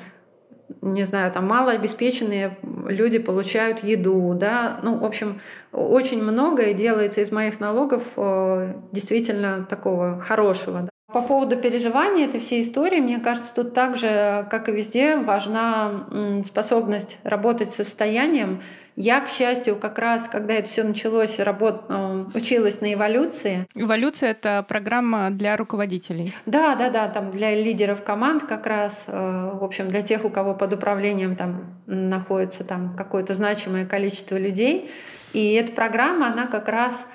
[0.81, 2.57] не знаю, там малообеспеченные
[2.87, 5.39] люди получают еду, да, ну, в общем,
[5.71, 10.89] очень многое делается из моих налогов э, действительно такого хорошего.
[11.07, 16.07] По поводу переживания этой всей истории, мне кажется, тут также, как и везде, важна
[16.43, 18.61] способность работать с состоянием,
[18.97, 21.83] я, к счастью, как раз, когда это все началось, работ...
[21.89, 23.67] Э, училась на эволюции.
[23.75, 26.33] Эволюция— это программа для руководителей.
[26.45, 30.29] Да, да, да, там для лидеров команд как раз, э, в общем, для тех, у
[30.29, 34.89] кого под управлением там находится там какое-то значимое количество людей.
[35.33, 37.05] И эта программа, она как раз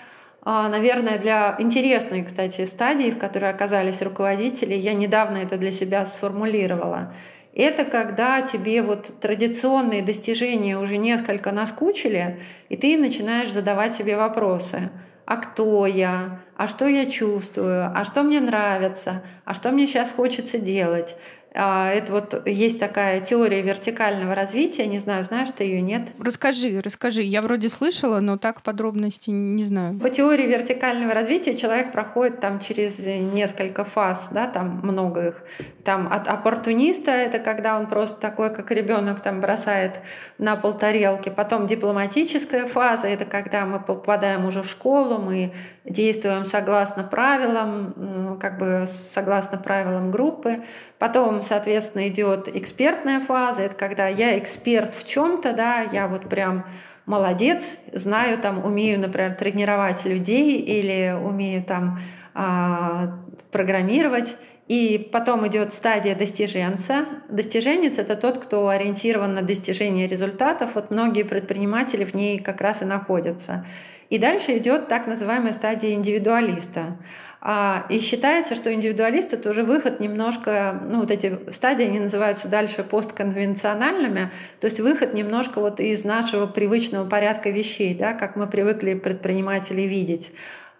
[0.44, 7.12] наверное, для интересной, кстати, стадии, в которой оказались руководители, я недавно это для себя сформулировала.
[7.53, 14.90] Это когда тебе вот традиционные достижения уже несколько наскучили, и ты начинаешь задавать себе вопросы.
[15.26, 16.40] А кто я?
[16.57, 17.92] А что я чувствую?
[17.94, 19.22] А что мне нравится?
[19.44, 21.16] А что мне сейчас хочется делать?
[21.52, 24.86] А, это вот есть такая теория вертикального развития.
[24.86, 26.02] Не знаю, знаешь ты ее, нет?
[26.20, 27.22] Расскажи, расскажи.
[27.22, 29.98] Я вроде слышала, но так подробности не знаю.
[29.98, 35.44] По теории вертикального развития человек проходит там через несколько фаз, да, там много их.
[35.84, 40.00] Там от оппортуниста это когда он просто такой, как ребенок, там бросает
[40.38, 41.30] на пол тарелки.
[41.30, 45.52] Потом дипломатическая фаза это когда мы попадаем уже в школу, мы
[45.85, 50.62] действуем согласно правилам, как бы согласно правилам группы.
[50.99, 53.62] Потом, соответственно, идет экспертная фаза.
[53.62, 56.64] Это когда я эксперт в чем-то, да, я вот прям
[57.07, 61.99] молодец, знаю, там, умею, например, тренировать людей или умею там
[62.35, 63.19] а,
[63.51, 64.37] программировать.
[64.69, 67.05] И потом идет стадия достиженца.
[67.29, 70.77] Достиженец— это тот, кто ориентирован на достижение результатов.
[70.77, 73.66] Вот многие предприниматели в ней как раз и находятся.
[74.11, 76.99] И дальше идет так называемая стадия индивидуалиста.
[77.40, 82.49] А, и считается, что индивидуалист— это уже выход немножко, ну вот эти стадии, они называются
[82.49, 88.46] дальше постконвенциональными, то есть выход немножко вот из нашего привычного порядка вещей, да, как мы
[88.46, 90.33] привыкли предпринимателей видеть.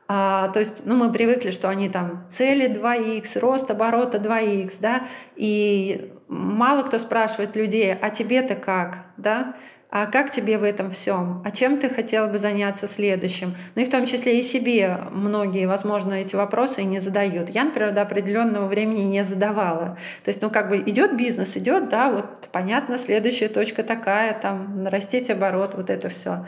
[0.07, 5.07] А, то есть, ну, мы привыкли, что они там цели 2х, рост оборота 2х, да,
[5.37, 9.55] и мало кто спрашивает людей, а тебе-то как, да?
[9.91, 13.57] А как тебе в этом всем, а чем ты хотела бы заняться следующим.
[13.75, 17.51] Ну и в том числе и себе многие, возможно, эти вопросы не задают.
[17.51, 19.99] Я, например, до определенного времени не задавала.
[20.25, 24.85] То есть, ну как бы идет бизнес, идет, да, вот понятно, следующая точка такая, там,
[24.85, 26.45] нарастить оборот, вот это все.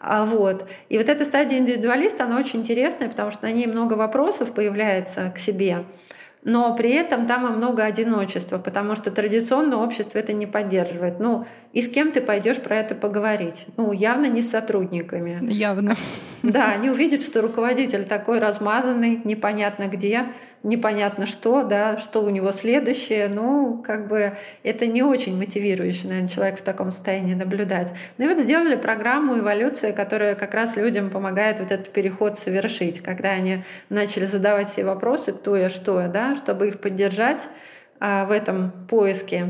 [0.00, 0.68] А вот.
[0.88, 5.30] И вот эта стадия индивидуалиста, она очень интересная, потому что на ней много вопросов появляется
[5.34, 5.84] к себе.
[6.42, 11.20] Но при этом там и много одиночества, потому что традиционное общество это не поддерживает.
[11.20, 13.66] Ну, и с кем ты пойдешь про это поговорить?
[13.76, 15.52] Ну, явно не с сотрудниками.
[15.52, 15.96] Явно.
[16.42, 20.28] Да, они увидят, что руководитель такой размазанный, непонятно где,
[20.62, 23.28] непонятно что, да, что у него следующее.
[23.28, 27.92] Ну, как бы это не очень мотивирующий, наверное, человек в таком состоянии наблюдать.
[28.18, 33.02] Ну и вот сделали программу «Эволюция», которая как раз людям помогает вот этот переход совершить,
[33.02, 37.40] когда они начали задавать себе вопросы, кто я, что я, да, чтобы их поддержать
[37.98, 39.46] а, в этом поиске.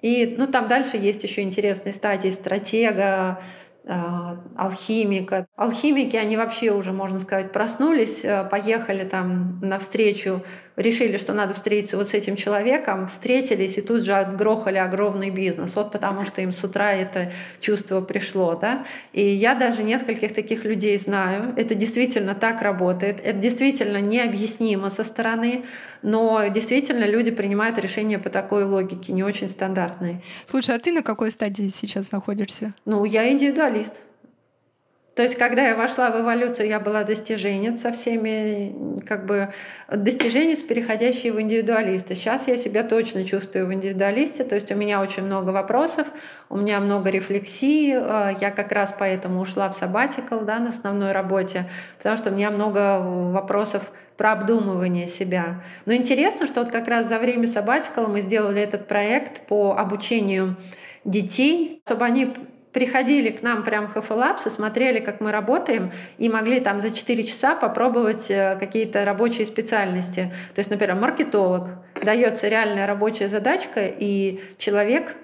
[0.00, 3.40] И ну, там дальше есть еще интересные стадии стратега,
[3.84, 5.46] алхимика.
[5.56, 10.42] Алхимики, они вообще уже, можно сказать, проснулись, э, поехали там навстречу
[10.78, 15.74] решили, что надо встретиться вот с этим человеком, встретились и тут же отгрохали огромный бизнес.
[15.76, 18.54] Вот потому что им с утра это чувство пришло.
[18.54, 18.86] Да?
[19.12, 21.52] И я даже нескольких таких людей знаю.
[21.56, 23.20] Это действительно так работает.
[23.22, 25.64] Это действительно необъяснимо со стороны,
[26.02, 30.22] но действительно люди принимают решения по такой логике, не очень стандартной.
[30.46, 32.72] Слушай, а ты на какой стадии сейчас находишься?
[32.84, 34.00] Ну, я индивидуалист.
[35.18, 39.48] То есть, когда я вошла в эволюцию, я была достиженец со всеми, как бы
[39.90, 42.14] достиженец, переходящий в индивидуалиста.
[42.14, 46.06] Сейчас я себя точно чувствую в индивидуалисте, то есть у меня очень много вопросов,
[46.48, 51.10] у меня много рефлексий, э, я как раз поэтому ушла в сабатикл да, на основной
[51.10, 55.64] работе, потому что у меня много вопросов про обдумывание себя.
[55.84, 60.54] Но интересно, что вот как раз за время сабатикла мы сделали этот проект по обучению
[61.04, 62.32] детей, чтобы они
[62.78, 67.56] приходили к нам прям хафелапсы, смотрели, как мы работаем, и могли там за 4 часа
[67.56, 70.32] попробовать э, какие-то рабочие специальности.
[70.54, 71.70] То есть, например, маркетолог.
[72.00, 75.16] Дается реальная рабочая задачка, и человек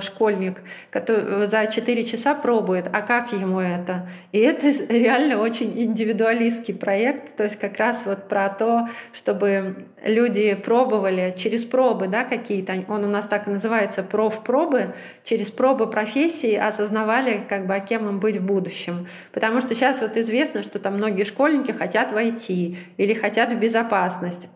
[0.00, 4.08] школьник, который за 4 часа пробует, а как ему это.
[4.32, 10.54] И это реально очень индивидуалистский проект, то есть как раз вот про то, чтобы люди
[10.54, 16.54] пробовали через пробы да, какие-то, он у нас так и называется, профпробы, через пробы профессии
[16.54, 19.08] осознавали, как бы, а кем им быть в будущем.
[19.32, 24.48] Потому что сейчас вот известно, что там многие школьники хотят войти или хотят в безопасность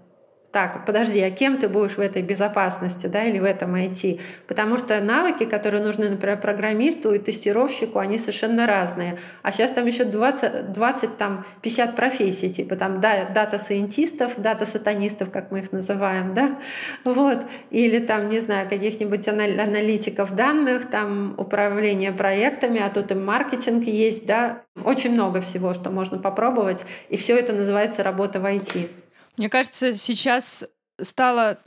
[0.57, 4.21] так, подожди, а кем ты будешь в этой безопасности, да, или в этом IT?
[4.47, 9.19] Потому что навыки, которые нужны, например, программисту и тестировщику, они совершенно разные.
[9.43, 15.51] А сейчас там еще 20, 20 там, 50 профессий, типа там да, дата-сайентистов, дата-сатанистов, как
[15.51, 16.59] мы их называем, да,
[17.05, 23.85] вот, или там, не знаю, каких-нибудь аналитиков данных, там управление проектами, а тут и маркетинг
[23.85, 28.89] есть, да, очень много всего, что можно попробовать, и все это называется работа в IT.
[29.37, 30.65] Мне кажется, сейчас
[31.01, 31.59] стало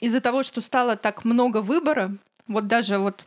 [0.00, 2.16] из-за того, что стало так много выбора,
[2.46, 3.24] вот даже вот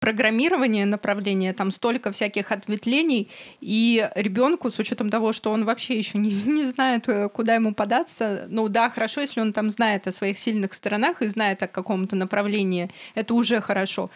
[0.00, 3.28] программирование направления, там столько всяких ответвлений,
[3.60, 7.74] и ребенку, с учетом того, что он вообще еще не, не знает, э, куда ему
[7.74, 11.68] податься, ну да, хорошо, если он там знает о своих сильных сторонах и знает о
[11.68, 14.10] каком-то направлении, это уже хорошо.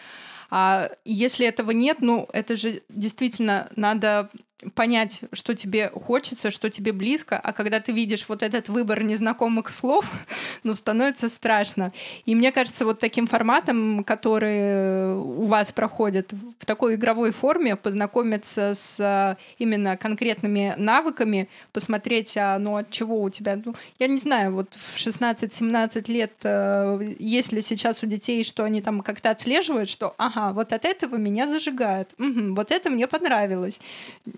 [0.49, 4.29] А если этого нет, ну это же действительно надо
[4.73, 9.69] понять, что тебе хочется, что тебе близко, а когда ты видишь вот этот выбор незнакомых
[9.69, 10.09] слов,
[10.63, 11.91] ну, становится страшно.
[12.25, 18.73] И мне кажется, вот таким форматом, который у вас проходит в такой игровой форме, познакомиться
[18.75, 24.53] с именно конкретными навыками, посмотреть, а, ну, от чего у тебя, ну, я не знаю,
[24.53, 29.89] вот в 16-17 лет, э, есть ли сейчас у детей, что они там как-то отслеживают,
[29.89, 33.79] что, ага, вот от этого меня зажигает, угу, вот это мне понравилось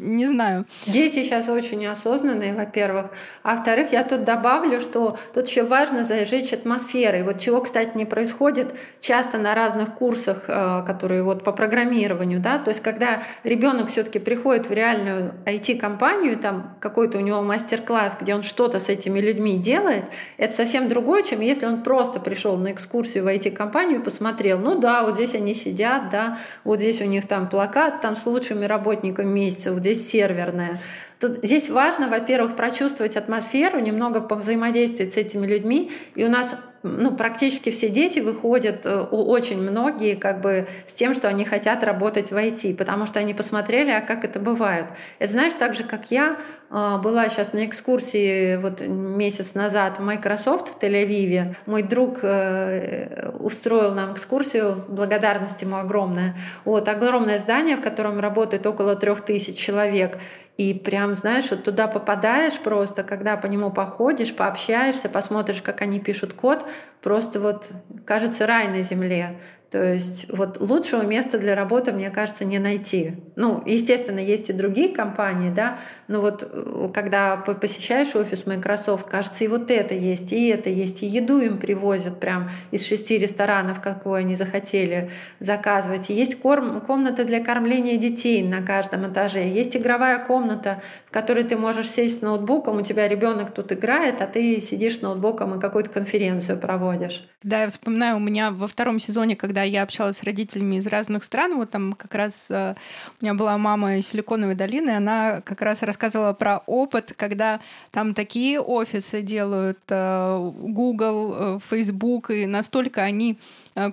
[0.08, 0.66] не знаю.
[0.86, 3.08] Дети сейчас очень осознанные, во-первых.
[3.44, 7.24] А во-вторых, я тут добавлю, что тут еще важно зажечь атмосферой.
[7.24, 12.58] Вот чего, кстати, не происходит часто на разных курсах, э, которые вот по программированию, да,
[12.58, 18.36] то есть когда ребенок все-таки приходит в реальную IT-компанию, там какой-то у него мастер-класс, где
[18.36, 20.06] он что-то с этими людьми делает,
[20.38, 24.80] это совсем другое, чем если он просто пришел на экскурсию в IT-компанию и посмотрел, ну
[24.80, 28.66] да, вот здесь они сидят, да, вот здесь у них там плакат там с лучшими
[28.66, 30.80] работниками месяца, вот здесь серверная.
[31.20, 35.92] Тут, здесь важно, во-первых, прочувствовать атмосферу, немного повзаимодействовать с этими людьми.
[36.16, 36.56] И у нас
[36.88, 41.84] ну, практически все дети выходят, э, очень многие, как бы с тем, что они хотят
[41.84, 44.86] работать в IT, потому что они посмотрели, а как это бывает.
[45.20, 46.38] Это знаешь, так же, как я
[46.70, 51.56] э, была сейчас на экскурсии вот месяц назад в Microsoft в Тель-Авиве.
[51.66, 56.36] Мой друг э, устроил нам экскурсию, благодарность ему огромная.
[56.66, 60.18] Вот, огромное здание, в котором работает около трех тысяч человек.
[60.58, 66.00] И прям, знаешь, вот туда попадаешь просто, когда по нему походишь, пообщаешься, посмотришь, как они
[66.00, 66.66] пишут код,
[67.02, 67.70] просто вот
[68.06, 69.40] кажется рай на земле.
[69.70, 73.16] То есть вот лучшего места для работы, мне кажется, не найти.
[73.36, 79.44] Ну, естественно, есть и другие компании, да, но вот э, когда посещаешь офис Microsoft, кажется,
[79.44, 83.82] и вот это есть, и это есть, и еду им привозят прям из шести ресторанов,
[83.82, 85.12] какую они захотели
[85.42, 86.10] заказывать.
[86.10, 91.44] И есть корм, комната для кормления детей на каждом этаже, есть игровая комната, в которой
[91.44, 95.56] ты можешь сесть с ноутбуком, у тебя ребенок тут играет, а ты сидишь с ноутбуком
[95.56, 97.28] и какую-то конференцию проводишь.
[97.44, 100.86] Да, я вспоминаю, у меня во втором сезоне, когда когда я общалась с родителями из
[100.86, 102.76] разных стран, вот там как раз э,
[103.20, 108.14] у меня была мама из Силиконовой долины, она как раз рассказывала про опыт, когда там
[108.14, 113.40] такие офисы делают, э, Google, э, Facebook, и настолько они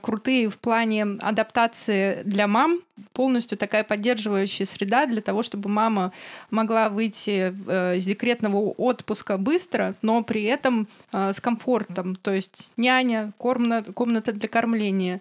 [0.01, 2.81] крутые в плане адаптации для мам,
[3.13, 6.11] полностью такая поддерживающая среда для того, чтобы мама
[6.51, 7.49] могла выйти
[7.95, 12.17] из декретного отпуска быстро, но при этом с комфортом.
[12.17, 15.21] То есть няня, комната для кормления.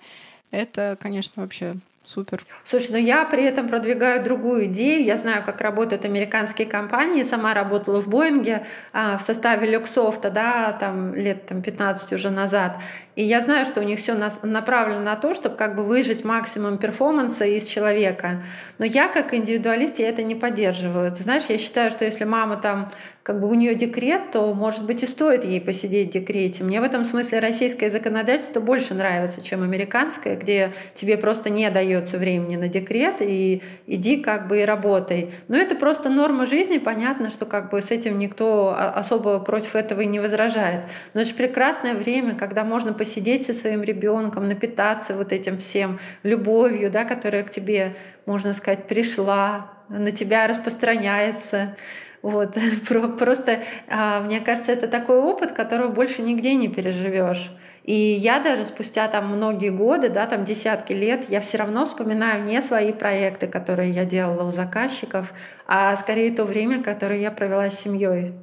[0.53, 1.75] Это, конечно, вообще
[2.05, 2.45] Супер.
[2.65, 5.05] Слушай, но я при этом продвигаю другую идею.
[5.05, 7.23] Я знаю, как работают американские компании.
[7.23, 12.77] Сама работала в Боинге а, в составе Люксофта, да, там лет там, 15 уже назад.
[13.15, 16.77] И я знаю, что у них все направлено на то, чтобы как бы выжить максимум
[16.77, 18.43] перформанса из человека.
[18.79, 21.11] Но я как индивидуалист я это не поддерживаю.
[21.11, 22.91] Ты знаешь, я считаю, что если мама там
[23.23, 26.65] как бы у нее декрет, то, может быть, и стоит ей посидеть в декрете.
[26.65, 32.17] Мне в этом смысле российское законодательство больше нравится, чем американское, где тебе просто не дается
[32.17, 35.31] времени на декрет, и иди как бы и работай.
[35.47, 40.01] Но это просто норма жизни, понятно, что как бы с этим никто особо против этого
[40.01, 40.81] и не возражает.
[41.13, 45.99] Но это же прекрасное время, когда можно посидеть со своим ребенком, напитаться вот этим всем
[46.23, 47.95] любовью, да, которая к тебе,
[48.25, 51.75] можно сказать, пришла, на тебя распространяется.
[52.21, 52.57] Вот.
[53.19, 57.51] Просто, а, мне кажется, это такой опыт, которого больше нигде не переживешь.
[57.83, 62.45] И я даже спустя там многие годы, да, там десятки лет, я все равно вспоминаю
[62.45, 65.33] не свои проекты, которые я делала у заказчиков,
[65.67, 68.33] а скорее то время, которое я провела с семьей.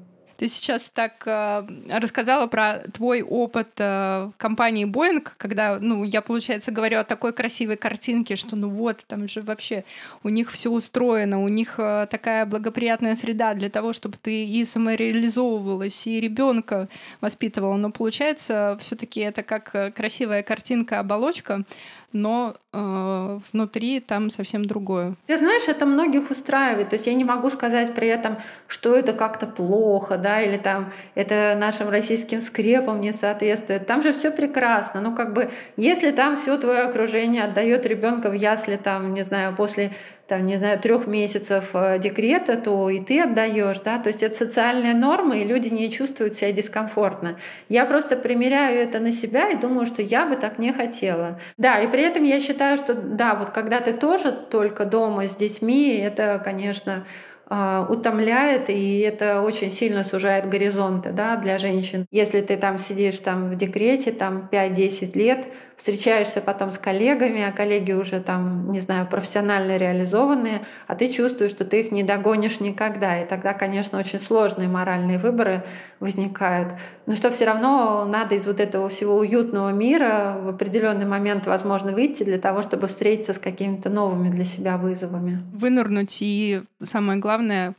[0.40, 6.72] Ты сейчас так э, рассказала про твой опыт э, компании Boeing, когда, ну, я, получается,
[6.72, 9.84] говорю о такой красивой картинке, что, ну вот, там же вообще
[10.22, 14.64] у них все устроено, у них э, такая благоприятная среда для того, чтобы ты и
[14.64, 16.88] самореализовывалась, и ребенка
[17.20, 17.76] воспитывала.
[17.76, 21.64] Но получается, все-таки это как э, красивая картинка, оболочка,
[22.12, 25.14] но э, внутри там совсем другое.
[25.26, 26.90] Ты знаешь, это многих устраивает.
[26.90, 28.36] То есть я не могу сказать при этом,
[28.66, 33.86] что это как-то плохо, да, или там это нашим российским скрепам не соответствует.
[33.86, 35.00] Там же все прекрасно.
[35.00, 39.54] Ну, как бы, если там все твое окружение отдает ребенка в ясли, там, не знаю,
[39.56, 39.92] после
[40.30, 44.36] там, не знаю, трех месяцев э, декрета, то и ты отдаешь, да, то есть это
[44.36, 47.36] социальная норма, и люди не чувствуют себя дискомфортно.
[47.68, 51.40] Я просто примеряю это на себя и думаю, что я бы так не хотела.
[51.58, 55.34] Да, и при этом я считаю, что да, вот когда ты тоже только дома с
[55.34, 57.04] детьми, это, конечно,
[57.50, 62.06] утомляет, и это очень сильно сужает горизонты да, для женщин.
[62.12, 65.48] Если ты там сидишь там в декрете там 5-10 лет,
[65.80, 71.50] встречаешься потом с коллегами, а коллеги уже там, не знаю, профессионально реализованные, а ты чувствуешь,
[71.50, 73.18] что ты их не догонишь никогда.
[73.18, 75.64] И тогда, конечно, очень сложные моральные выборы
[75.98, 76.74] возникают.
[77.06, 81.92] Но что все равно надо из вот этого всего уютного мира в определенный момент, возможно,
[81.92, 85.42] выйти для того, чтобы встретиться с какими-то новыми для себя вызовами.
[85.54, 87.74] Вынырнуть и самое главное главное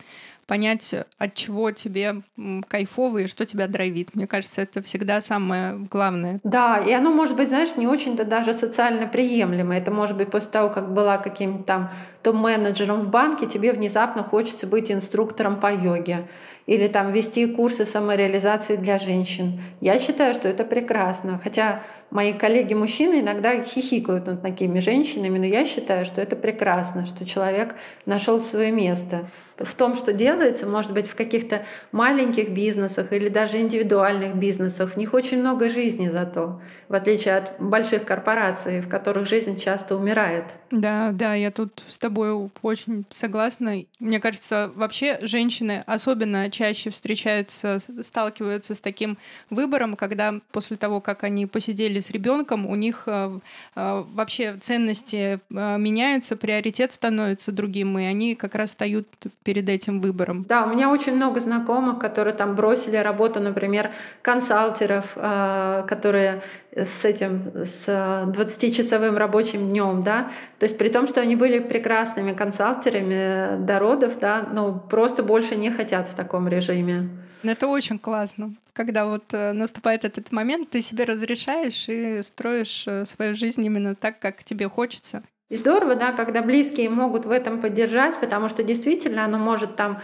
[0.48, 2.24] понять, от чего тебе
[2.68, 4.16] кайфово и что тебя драйвит.
[4.16, 6.40] Мне кажется, это всегда самое главное.
[6.44, 9.78] Да, и оно может быть, знаешь, не очень-то даже социально приемлемо.
[9.78, 11.92] Это может быть после того, как была каким-то там
[12.22, 16.28] топ-менеджером в банке, тебе внезапно хочется быть инструктором по йоге
[16.66, 19.60] или там вести курсы самореализации для женщин.
[19.80, 21.40] Я считаю, что это прекрасно.
[21.42, 21.82] Хотя
[22.12, 27.76] мои коллеги-мужчины иногда хихикают над такими женщинами, но я считаю, что это прекрасно, что человек
[28.06, 29.30] нашел свое место
[29.64, 34.94] в том, что делается, может быть, в каких-то маленьких бизнесах или даже индивидуальных бизнесах.
[34.94, 39.96] В них очень много жизни зато, в отличие от больших корпораций, в которых жизнь часто
[39.96, 40.46] умирает.
[40.72, 43.84] Да, да, я тут с тобой очень согласна.
[44.00, 49.18] Мне кажется, вообще женщины особенно чаще встречаются, сталкиваются с таким
[49.50, 53.40] выбором, когда после того, как они посидели с ребенком, у них э,
[53.76, 59.08] э, вообще ценности э, меняются, приоритет становится другим, и они как раз встают
[59.52, 60.46] перед этим выбором.
[60.48, 63.92] Да, у меня очень много знакомых, которые там бросили работу, например,
[64.22, 66.42] консалтеров, которые
[66.74, 72.32] с этим, с 20-часовым рабочим днем, да, то есть при том, что они были прекрасными
[72.32, 77.10] консалтерами до родов, да, но просто больше не хотят в таком режиме.
[77.44, 78.56] Это очень классно.
[78.72, 83.96] Когда вот э, наступает этот момент, ты себе разрешаешь и строишь э, свою жизнь именно
[83.96, 85.24] так, как тебе хочется.
[85.52, 90.00] И здорово, да, когда близкие могут в этом поддержать, потому что действительно оно может там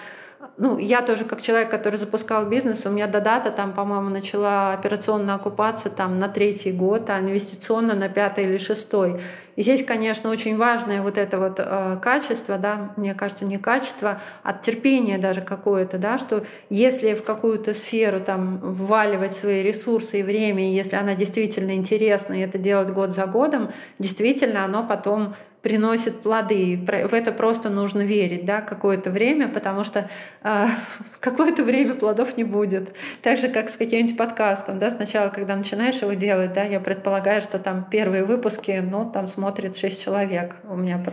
[0.57, 4.73] ну, я тоже как человек, который запускал бизнес, у меня до дата там, по-моему, начала
[4.73, 9.19] операционно окупаться там на третий год, а инвестиционно на пятый или шестой.
[9.55, 14.21] И здесь, конечно, очень важное вот это вот э, качество, да, мне кажется, не качество,
[14.43, 20.23] а терпение даже какое-то, да, что если в какую-то сферу там вваливать свои ресурсы и
[20.23, 25.33] время, если она действительно интересна, и это делать год за годом, действительно оно потом
[25.67, 26.79] приносит плоды.
[26.85, 30.09] В это просто нужно верить да, какое-то время, потому что
[30.41, 30.65] э,
[31.19, 32.95] какое-то время плодов не будет.
[33.21, 34.79] Так же, как с каким-нибудь подкастом.
[34.79, 39.27] Да, сначала, когда начинаешь его делать, да, я предполагаю, что там первые выпуски, ну, там
[39.27, 40.55] смотрит 6 человек.
[40.69, 41.03] У меня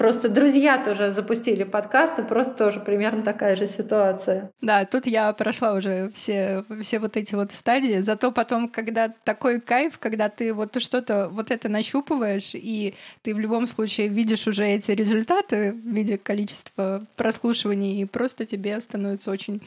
[0.00, 4.50] Просто друзья тоже запустили подкасты, просто тоже примерно такая же ситуация.
[4.62, 8.00] Да, тут я прошла уже все, все вот эти вот стадии.
[8.00, 13.38] Зато потом, когда такой кайф, когда ты вот что-то вот это нащупываешь, и ты в
[13.38, 19.60] любом случае видишь уже эти результаты в виде количества прослушиваний, и просто тебе становится очень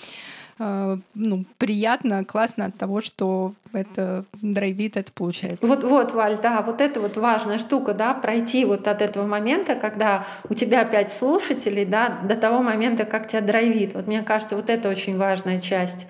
[0.60, 5.66] ну, приятно, классно от того, что это драйвит, это получается.
[5.66, 9.76] Вот, вот, Валь, да, вот это вот важная штука, да, пройти вот от этого момента,
[9.76, 13.93] когда у тебя пять слушателей, да, до того момента, как тебя драйвит.
[13.95, 16.08] Вот мне кажется, вот это очень важная часть.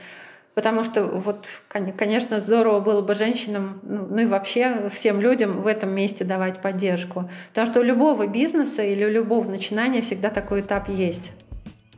[0.56, 5.68] Потому что вот, конечно, здорово было бы женщинам, ну, ну и вообще всем людям в
[5.68, 7.28] этом месте давать поддержку.
[7.50, 11.32] Потому что у любого бизнеса или у любого начинания всегда такой этап есть.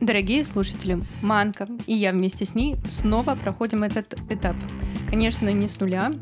[0.00, 4.56] Дорогие слушатели, Манка и я вместе с ней снова проходим этот этап.
[5.08, 6.12] Конечно, не с нуля,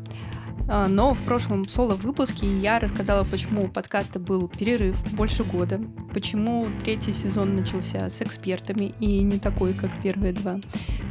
[0.69, 5.81] а, но в прошлом соло-выпуске я рассказала, почему у подкаста был перерыв больше года,
[6.13, 10.61] почему третий сезон начался с экспертами и не такой, как первые два.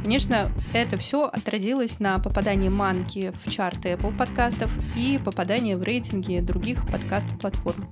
[0.03, 6.39] Конечно, это все отразилось на попадании Манки в чарты Apple подкастов и попадании в рейтинги
[6.39, 7.87] других подкаст-платформ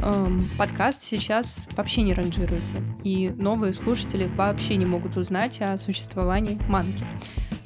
[0.00, 6.58] эм, подкаст сейчас вообще не ранжируется, и новые слушатели вообще не могут узнать о существовании
[6.68, 7.04] манки.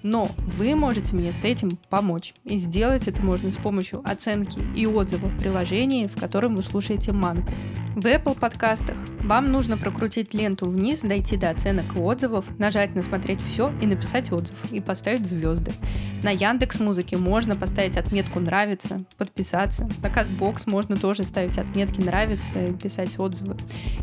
[0.03, 2.33] Но вы можете мне с этим помочь.
[2.45, 7.13] И сделать это можно с помощью оценки и отзывов в приложении, в котором вы слушаете
[7.13, 7.51] манку.
[7.97, 13.03] В Apple подкастах вам нужно прокрутить ленту вниз, дойти до оценок и отзывов, нажать на
[13.03, 15.73] «Смотреть все» и написать отзыв, и поставить звезды.
[16.23, 19.91] На Яндекс Музыке можно поставить отметку «Нравится», подписаться.
[20.01, 23.57] На Кастбокс можно тоже ставить отметки «Нравится» и писать отзывы.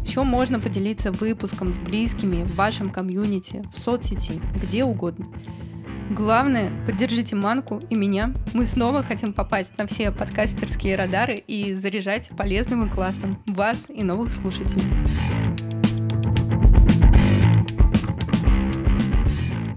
[0.06, 5.28] Еще можно поделиться выпуском с близкими в вашем комьюнити, в соцсети, где угодно.
[6.12, 8.34] Главное, поддержите Манку и меня.
[8.54, 14.04] Мы снова хотим попасть на все подкастерские радары и заряжать полезным и классным вас и
[14.04, 14.84] новых слушателей.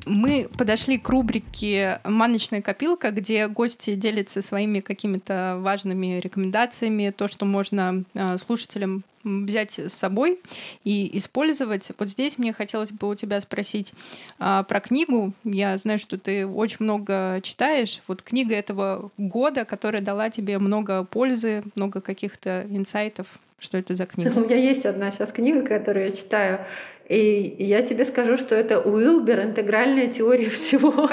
[0.08, 7.44] Мы подошли к рубрике «Маночная копилка», где гости делятся своими какими-то важными рекомендациями, то, что
[7.44, 10.40] можно э, слушателям взять с собой
[10.84, 11.90] и использовать.
[11.98, 13.92] Вот здесь мне хотелось бы у тебя спросить
[14.38, 15.32] а, про книгу.
[15.44, 18.00] Я знаю, что ты очень много читаешь.
[18.06, 23.38] Вот книга этого года, которая дала тебе много пользы, много каких-то инсайтов.
[23.58, 24.32] Что это за книга?
[24.36, 26.60] У меня есть одна сейчас книга, которую я читаю.
[27.08, 31.08] И я тебе скажу, что это Уилбер «Интегральная теория всего».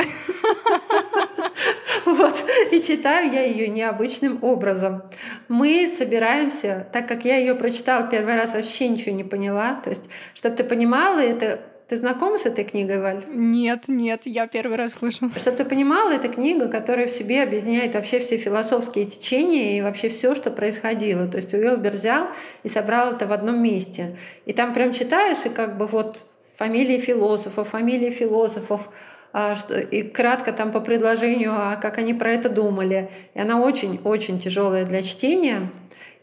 [2.05, 2.35] Вот.
[2.71, 5.03] И читаю я ее необычным образом.
[5.47, 9.81] Мы собираемся, так как я ее прочитала первый раз, вообще ничего не поняла.
[9.83, 10.03] То есть,
[10.35, 13.25] чтобы ты понимала, это ты знакома с этой книгой, Валь?
[13.29, 15.29] Нет, нет, я первый раз слышу.
[15.35, 20.09] Чтобы ты понимала, это книга, которая в себе объединяет вообще все философские течения и вообще
[20.09, 21.27] все, что происходило.
[21.27, 22.27] То есть Уилбер взял
[22.63, 24.17] и собрал это в одном месте.
[24.45, 26.25] И там прям читаешь, и как бы вот
[26.57, 28.89] фамилии философов, фамилии философов,
[29.31, 29.55] а,
[29.91, 33.11] и кратко там по предложению, а как они про это думали.
[33.33, 35.69] И она очень-очень тяжелая для чтения.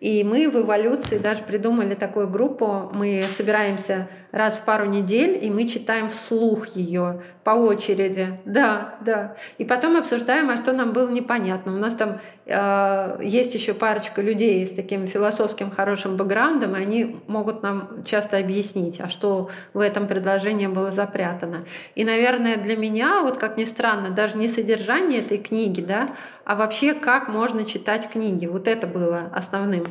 [0.00, 2.90] И мы в эволюции даже придумали такую группу.
[2.92, 8.28] Мы собираемся раз в пару недель, и мы читаем вслух ее по очереди.
[8.46, 9.36] Да, да.
[9.58, 11.74] И потом обсуждаем, а что нам было непонятно.
[11.74, 17.20] У нас там э, есть еще парочка людей с таким философским хорошим бэкграундом, и они
[17.26, 21.64] могут нам часто объяснить, а что в этом предложении было запрятано.
[21.94, 26.08] И, наверное, для меня, вот как ни странно, даже не содержание этой книги, да,
[26.44, 28.46] а вообще как можно читать книги.
[28.46, 29.84] Вот это было основным.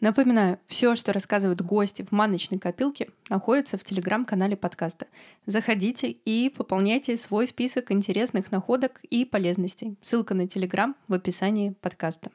[0.00, 5.08] Напоминаю, все, что рассказывают гости в маночной копилке, находится в телеграм-канале подкаста.
[5.44, 9.96] Заходите и пополняйте свой список интересных находок и полезностей.
[10.00, 12.30] Ссылка на телеграм в описании подкаста.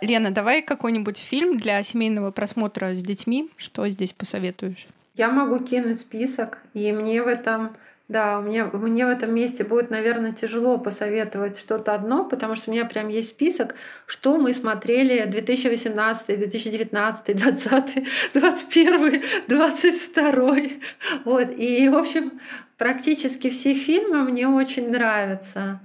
[0.00, 3.50] Лена, давай какой-нибудь фильм для семейного просмотра с детьми.
[3.58, 4.86] Что здесь посоветуешь?
[5.14, 7.76] Я могу кинуть список, и мне в этом
[8.10, 12.72] Да, мне, мне в этом месте будет, наверное, тяжело посоветовать что-то одно, потому что у
[12.72, 17.94] меня прям есть список, что мы смотрели 2018, 2019, 2020,
[18.32, 20.56] 2021, 2022.
[21.24, 21.50] Вот.
[21.56, 22.40] И, в общем,
[22.78, 25.78] практически все фильмы мне очень нравятся.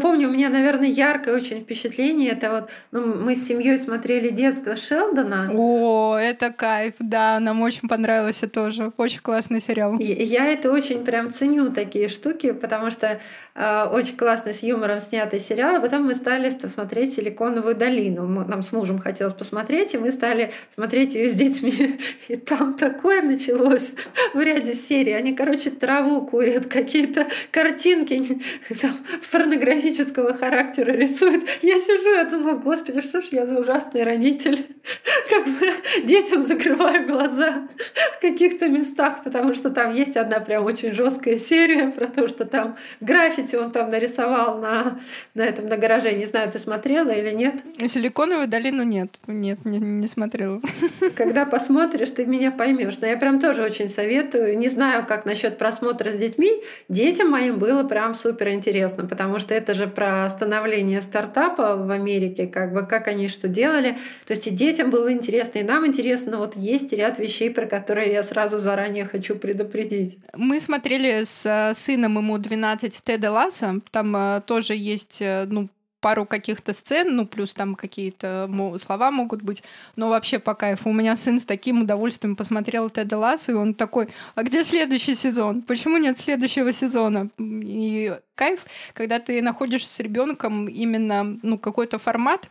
[0.00, 2.30] Помню, у меня, наверное, яркое очень впечатление.
[2.30, 5.50] Это вот ну, мы с семьей смотрели детство Шелдона.
[5.52, 8.92] О, это кайф, да, нам очень понравился тоже.
[8.96, 9.98] Очень классный сериал.
[9.98, 13.20] Я это очень прям ценю такие штуки, потому что
[13.54, 15.76] э, очень классно с юмором снятый сериал.
[15.76, 18.26] А потом мы стали смотреть Силиконовую долину.
[18.26, 21.98] Нам с мужем хотелось посмотреть, и мы стали смотреть ее с детьми.
[22.28, 23.90] И там такое началось
[24.32, 25.12] в ряде серий.
[25.12, 28.14] Они, короче, траву курят, какие-то картинки
[28.80, 28.94] там,
[29.30, 31.42] порнографические психологического характера рисует.
[31.62, 34.66] Я сижу, я думаю, господи, что ж я за ужасный родитель.
[35.28, 35.72] Как бы
[36.04, 37.68] детям закрываю глаза
[38.16, 42.44] в каких-то местах, потому что там есть одна прям очень жесткая серия про то, что
[42.44, 44.98] там граффити он там нарисовал на,
[45.34, 46.12] на этом на гараже.
[46.12, 47.54] Не знаю, ты смотрела или нет?
[47.86, 49.10] Силиконовую долину нет.
[49.26, 50.60] Нет, не, не смотрела.
[51.16, 52.98] Когда посмотришь, ты меня поймешь.
[53.00, 54.58] Но я прям тоже очень советую.
[54.58, 56.50] Не знаю, как насчет просмотра с детьми.
[56.88, 62.46] Детям моим было прям супер интересно, потому что это же про становление стартапа в Америке,
[62.46, 63.98] как бы как они что делали.
[64.26, 66.32] То есть и детям было интересно, и нам интересно.
[66.32, 70.18] Но вот есть ряд вещей, про которые я сразу заранее хочу предупредить.
[70.34, 73.80] Мы смотрели с э, сыном ему 12 Теда Ласса.
[73.90, 75.68] Там э, тоже есть э, ну,
[76.04, 79.62] пару каких-то сцен, ну, плюс там какие-то слова могут быть,
[79.96, 80.90] но вообще по кайфу.
[80.90, 85.14] У меня сын с таким удовольствием посмотрел Теда Ласса, и он такой, а где следующий
[85.14, 85.62] сезон?
[85.62, 87.30] Почему нет следующего сезона?
[87.38, 92.50] И кайф, когда ты находишь с ребенком именно, ну, какой-то формат,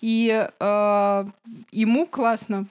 [0.00, 1.24] и э,
[1.72, 2.64] ему классно,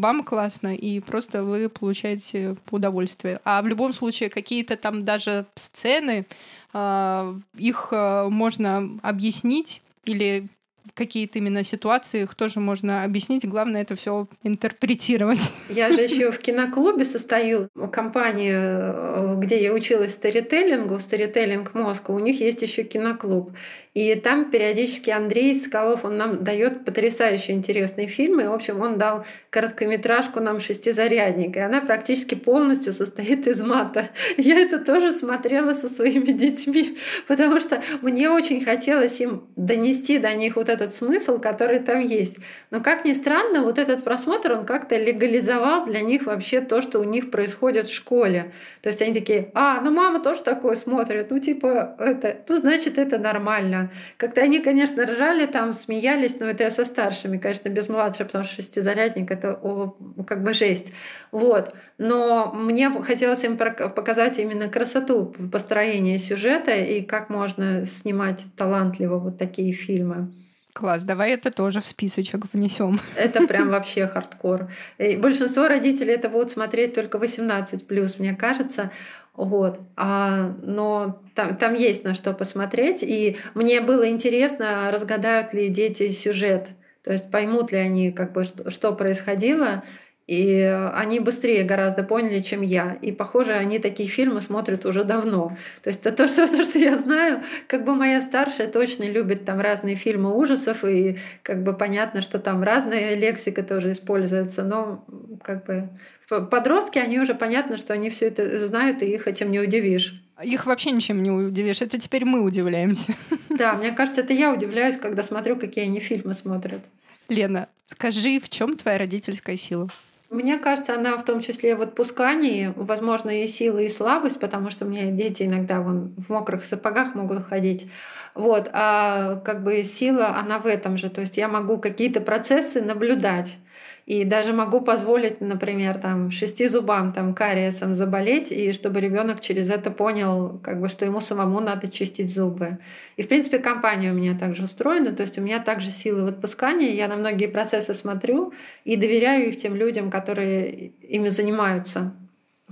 [0.00, 3.40] вам классно, и просто вы получаете удовольствие.
[3.44, 6.26] А в любом случае какие-то там даже сцены,
[6.72, 10.48] а, их а, можно объяснить или
[10.92, 13.46] какие-то именно ситуации их тоже можно объяснить.
[13.48, 15.50] Главное это все интерпретировать.
[15.68, 22.18] Я же еще в киноклубе состою, компании, э, где я училась старителлингу, старителлинг Москва, у
[22.18, 23.52] них есть еще киноклуб.
[23.94, 28.48] И там периодически Андрей Скалов, он нам дает потрясающе интересные фильмы.
[28.48, 34.08] В общем, он дал короткометражку нам «Шестизарядник», и она практически полностью состоит из мата.
[34.36, 40.34] Я это тоже смотрела со своими детьми, потому что мне очень хотелось им донести до
[40.34, 42.34] них вот этот смысл, который там есть.
[42.72, 46.98] Но, как ни странно, вот этот просмотр, он как-то легализовал для них вообще то, что
[46.98, 48.52] у них происходит в школе.
[48.82, 52.98] То есть они такие, а, ну мама тоже такое смотрит, ну типа это, ну значит
[52.98, 53.83] это нормально.
[54.16, 58.44] Как-то они, конечно, ржали там, смеялись, но это я со старшими, конечно, без младших, потому
[58.44, 60.92] что шестизарядник— это о, как бы жесть.
[61.32, 61.74] Вот.
[61.98, 69.38] Но мне хотелось им показать именно красоту построения сюжета и как можно снимать талантливо вот
[69.38, 70.32] такие фильмы.
[70.74, 72.98] Класс, давай это тоже в списочек внесем.
[73.14, 74.72] Это прям вообще хардкор.
[74.98, 78.90] И большинство родителей это будут смотреть только 18 плюс, мне кажется.
[79.34, 79.80] Вот.
[79.96, 83.02] А, но там, там есть на что посмотреть.
[83.02, 86.68] И мне было интересно, разгадают ли дети сюжет.
[87.02, 89.82] То есть поймут ли они, как бы, что, что происходило.
[90.26, 90.62] И
[90.94, 92.96] они быстрее гораздо поняли, чем я.
[93.02, 95.54] И, похоже, они такие фильмы смотрят уже давно.
[95.82, 99.44] То есть то, то, что, то, что я знаю, как бы моя старшая точно любит
[99.44, 105.04] там разные фильмы ужасов, и как бы понятно, что там разная лексика тоже используется, но
[105.42, 105.90] как бы
[106.28, 110.20] подростки, они уже понятно, что они все это знают, и их этим не удивишь.
[110.42, 111.80] Их вообще ничем не удивишь.
[111.80, 113.14] Это теперь мы удивляемся.
[113.50, 116.80] Да, мне кажется, это я удивляюсь, когда смотрю, какие они фильмы смотрят.
[117.28, 119.88] Лена, скажи, в чем твоя родительская сила?
[120.28, 124.84] Мне кажется, она в том числе в отпускании, возможно, и сила, и слабость, потому что
[124.84, 127.86] у меня дети иногда вон, в мокрых сапогах могут ходить.
[128.34, 128.68] Вот.
[128.72, 131.10] А как бы сила, она в этом же.
[131.10, 133.58] То есть я могу какие-то процессы наблюдать.
[134.06, 139.70] И даже могу позволить, например, там, шести зубам там, кариесом заболеть, и чтобы ребенок через
[139.70, 142.78] это понял, как бы, что ему самому надо чистить зубы.
[143.16, 146.28] И, в принципе, компания у меня также устроена, то есть у меня также силы в
[146.28, 148.52] отпускании, я на многие процессы смотрю
[148.84, 152.12] и доверяю их тем людям, которые ими занимаются.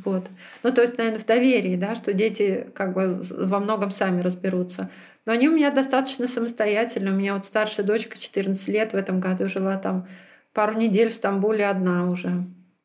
[0.04, 0.26] Вот.
[0.62, 4.90] Ну, то есть, наверное, в доверии, да, что дети как бы во многом сами разберутся.
[5.24, 7.10] Но они у меня достаточно самостоятельны.
[7.10, 10.06] У меня вот старшая дочка 14 лет в этом году жила там
[10.52, 12.44] пару недель в Стамбуле одна уже.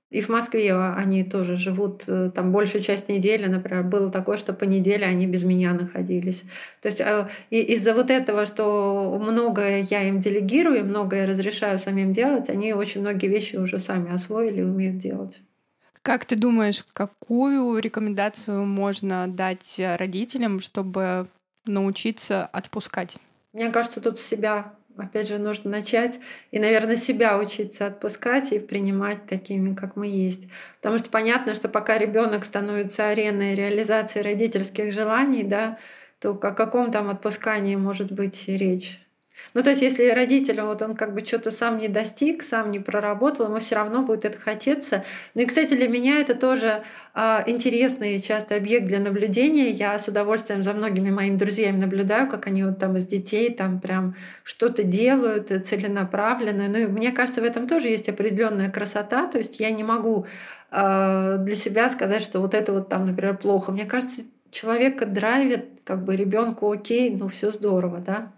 [0.09, 4.53] И в Москве они тоже живут э, там большую часть недели, например, было такое, что
[4.53, 6.43] по неделе они без меня находились.
[6.82, 12.49] То есть э, из-за вот этого, что многое я им делегирую, многое разрешаю самим делать,
[12.49, 15.41] они очень многие вещи уже сами освоили и умеют делать.
[16.01, 21.28] Как ты думаешь, какую рекомендацию можно дать родителям, чтобы
[21.65, 23.18] научиться отпускать?
[23.51, 26.19] Мне кажется, тут себя опять же, нужно начать
[26.51, 30.47] и, наверное, себя учиться отпускать и принимать такими, как мы есть.
[30.77, 35.77] Потому что понятно, что пока ребенок становится ареной реализации родительских желаний, да,
[36.19, 38.99] то о каком там отпускании может быть речь?
[39.53, 42.79] Ну, то есть, если родитель, вот он как бы что-то сам не достиг, сам не
[42.79, 45.03] проработал, ему все равно будет это хотеться.
[45.33, 46.83] Ну и, кстати, для меня это тоже
[47.13, 49.69] а, интересный часто объект для наблюдения.
[49.69, 53.79] Я с удовольствием за многими моими друзьями наблюдаю, как они вот там из детей там
[53.79, 56.67] прям что-то делают целенаправленно.
[56.67, 59.27] Ну и мне кажется, в этом тоже есть определенная красота.
[59.27, 60.27] То есть я не могу
[60.69, 63.71] а, для себя сказать, что вот это вот там, например, плохо.
[63.71, 64.21] Мне кажется,
[64.51, 68.31] человека драйвит, как бы ребенку окей, ну все здорово, да.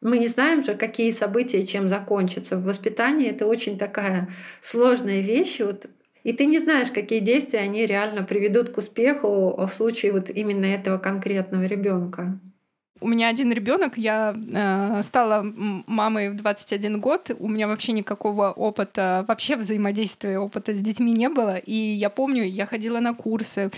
[0.00, 2.56] Мы не знаем же, какие события чем закончатся.
[2.56, 4.28] В воспитании это очень такая
[4.60, 5.60] сложная вещь.
[5.60, 5.86] Вот
[6.24, 10.66] и ты не знаешь, какие действия они реально приведут к успеху в случае вот именно
[10.66, 12.38] этого конкретного ребенка.
[13.00, 15.42] У меня один ребенок, я э, стала
[15.86, 21.28] мамой в 21 год, у меня вообще никакого опыта, вообще взаимодействия опыта с детьми не
[21.28, 23.70] было, и я помню, я ходила на курсы,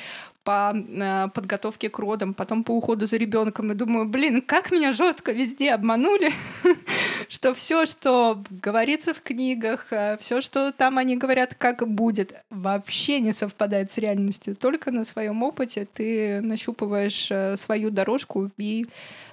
[0.45, 3.73] по э, подготовке к родам, потом по уходу за ребенком.
[3.73, 6.33] И думаю, блин, как меня жестко везде обманули,
[7.29, 13.21] что все, что говорится в книгах, э, все, что там они говорят, как будет, вообще
[13.21, 14.57] не совпадает с реальностью.
[14.57, 18.87] Только на своем опыте ты нащупываешь э, свою дорожку и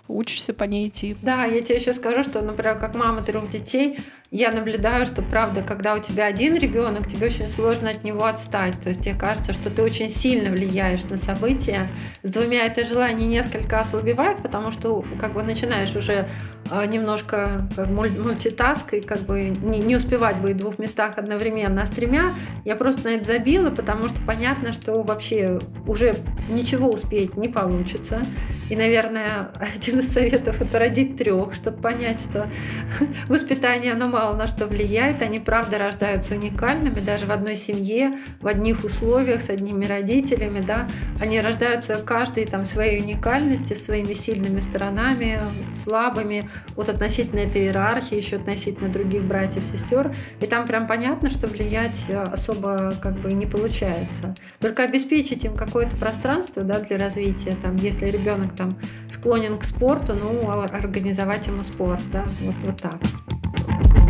[0.08, 1.16] учишься по ней идти.
[1.22, 4.00] Да, я тебе еще скажу, что, например, как мама трех детей,
[4.30, 8.80] я наблюдаю, что правда, когда у тебя один ребенок, тебе очень сложно от него отстать.
[8.82, 11.88] То есть тебе кажется, что ты очень сильно влияешь на события.
[12.24, 16.28] С двумя это желание несколько ослабевает, потому что как бы начинаешь уже
[16.70, 21.84] а, немножко как мультитаск и как бы не, не успевать быть в двух местах одновременно.
[21.84, 22.34] А с тремя
[22.66, 26.18] я просто на это забила, потому что понятно, что вообще уже
[26.50, 28.22] ничего успеть не получится.
[28.70, 32.50] И, наверное, один из советов это родить трех, чтобы понять, что
[33.28, 35.22] воспитание оно мало на что влияет.
[35.22, 40.88] Они, правда, рождаются уникальными, даже в одной семье, в одних условиях, с одними родителями, да.
[41.20, 45.40] Они рождаются каждый там своей уникальности, своими сильными сторонами,
[45.84, 50.14] слабыми, вот относительно этой иерархии, еще относительно других братьев, сестер.
[50.40, 54.36] И там прям понятно, что влиять э, особо как бы не получается.
[54.60, 57.56] Только обеспечить им какое-то пространство да, для развития.
[57.62, 58.78] Там, если ребенок там
[59.10, 64.07] склонен к спорту, спорту, ну, а организовать ему спорт, да, вот, вот так.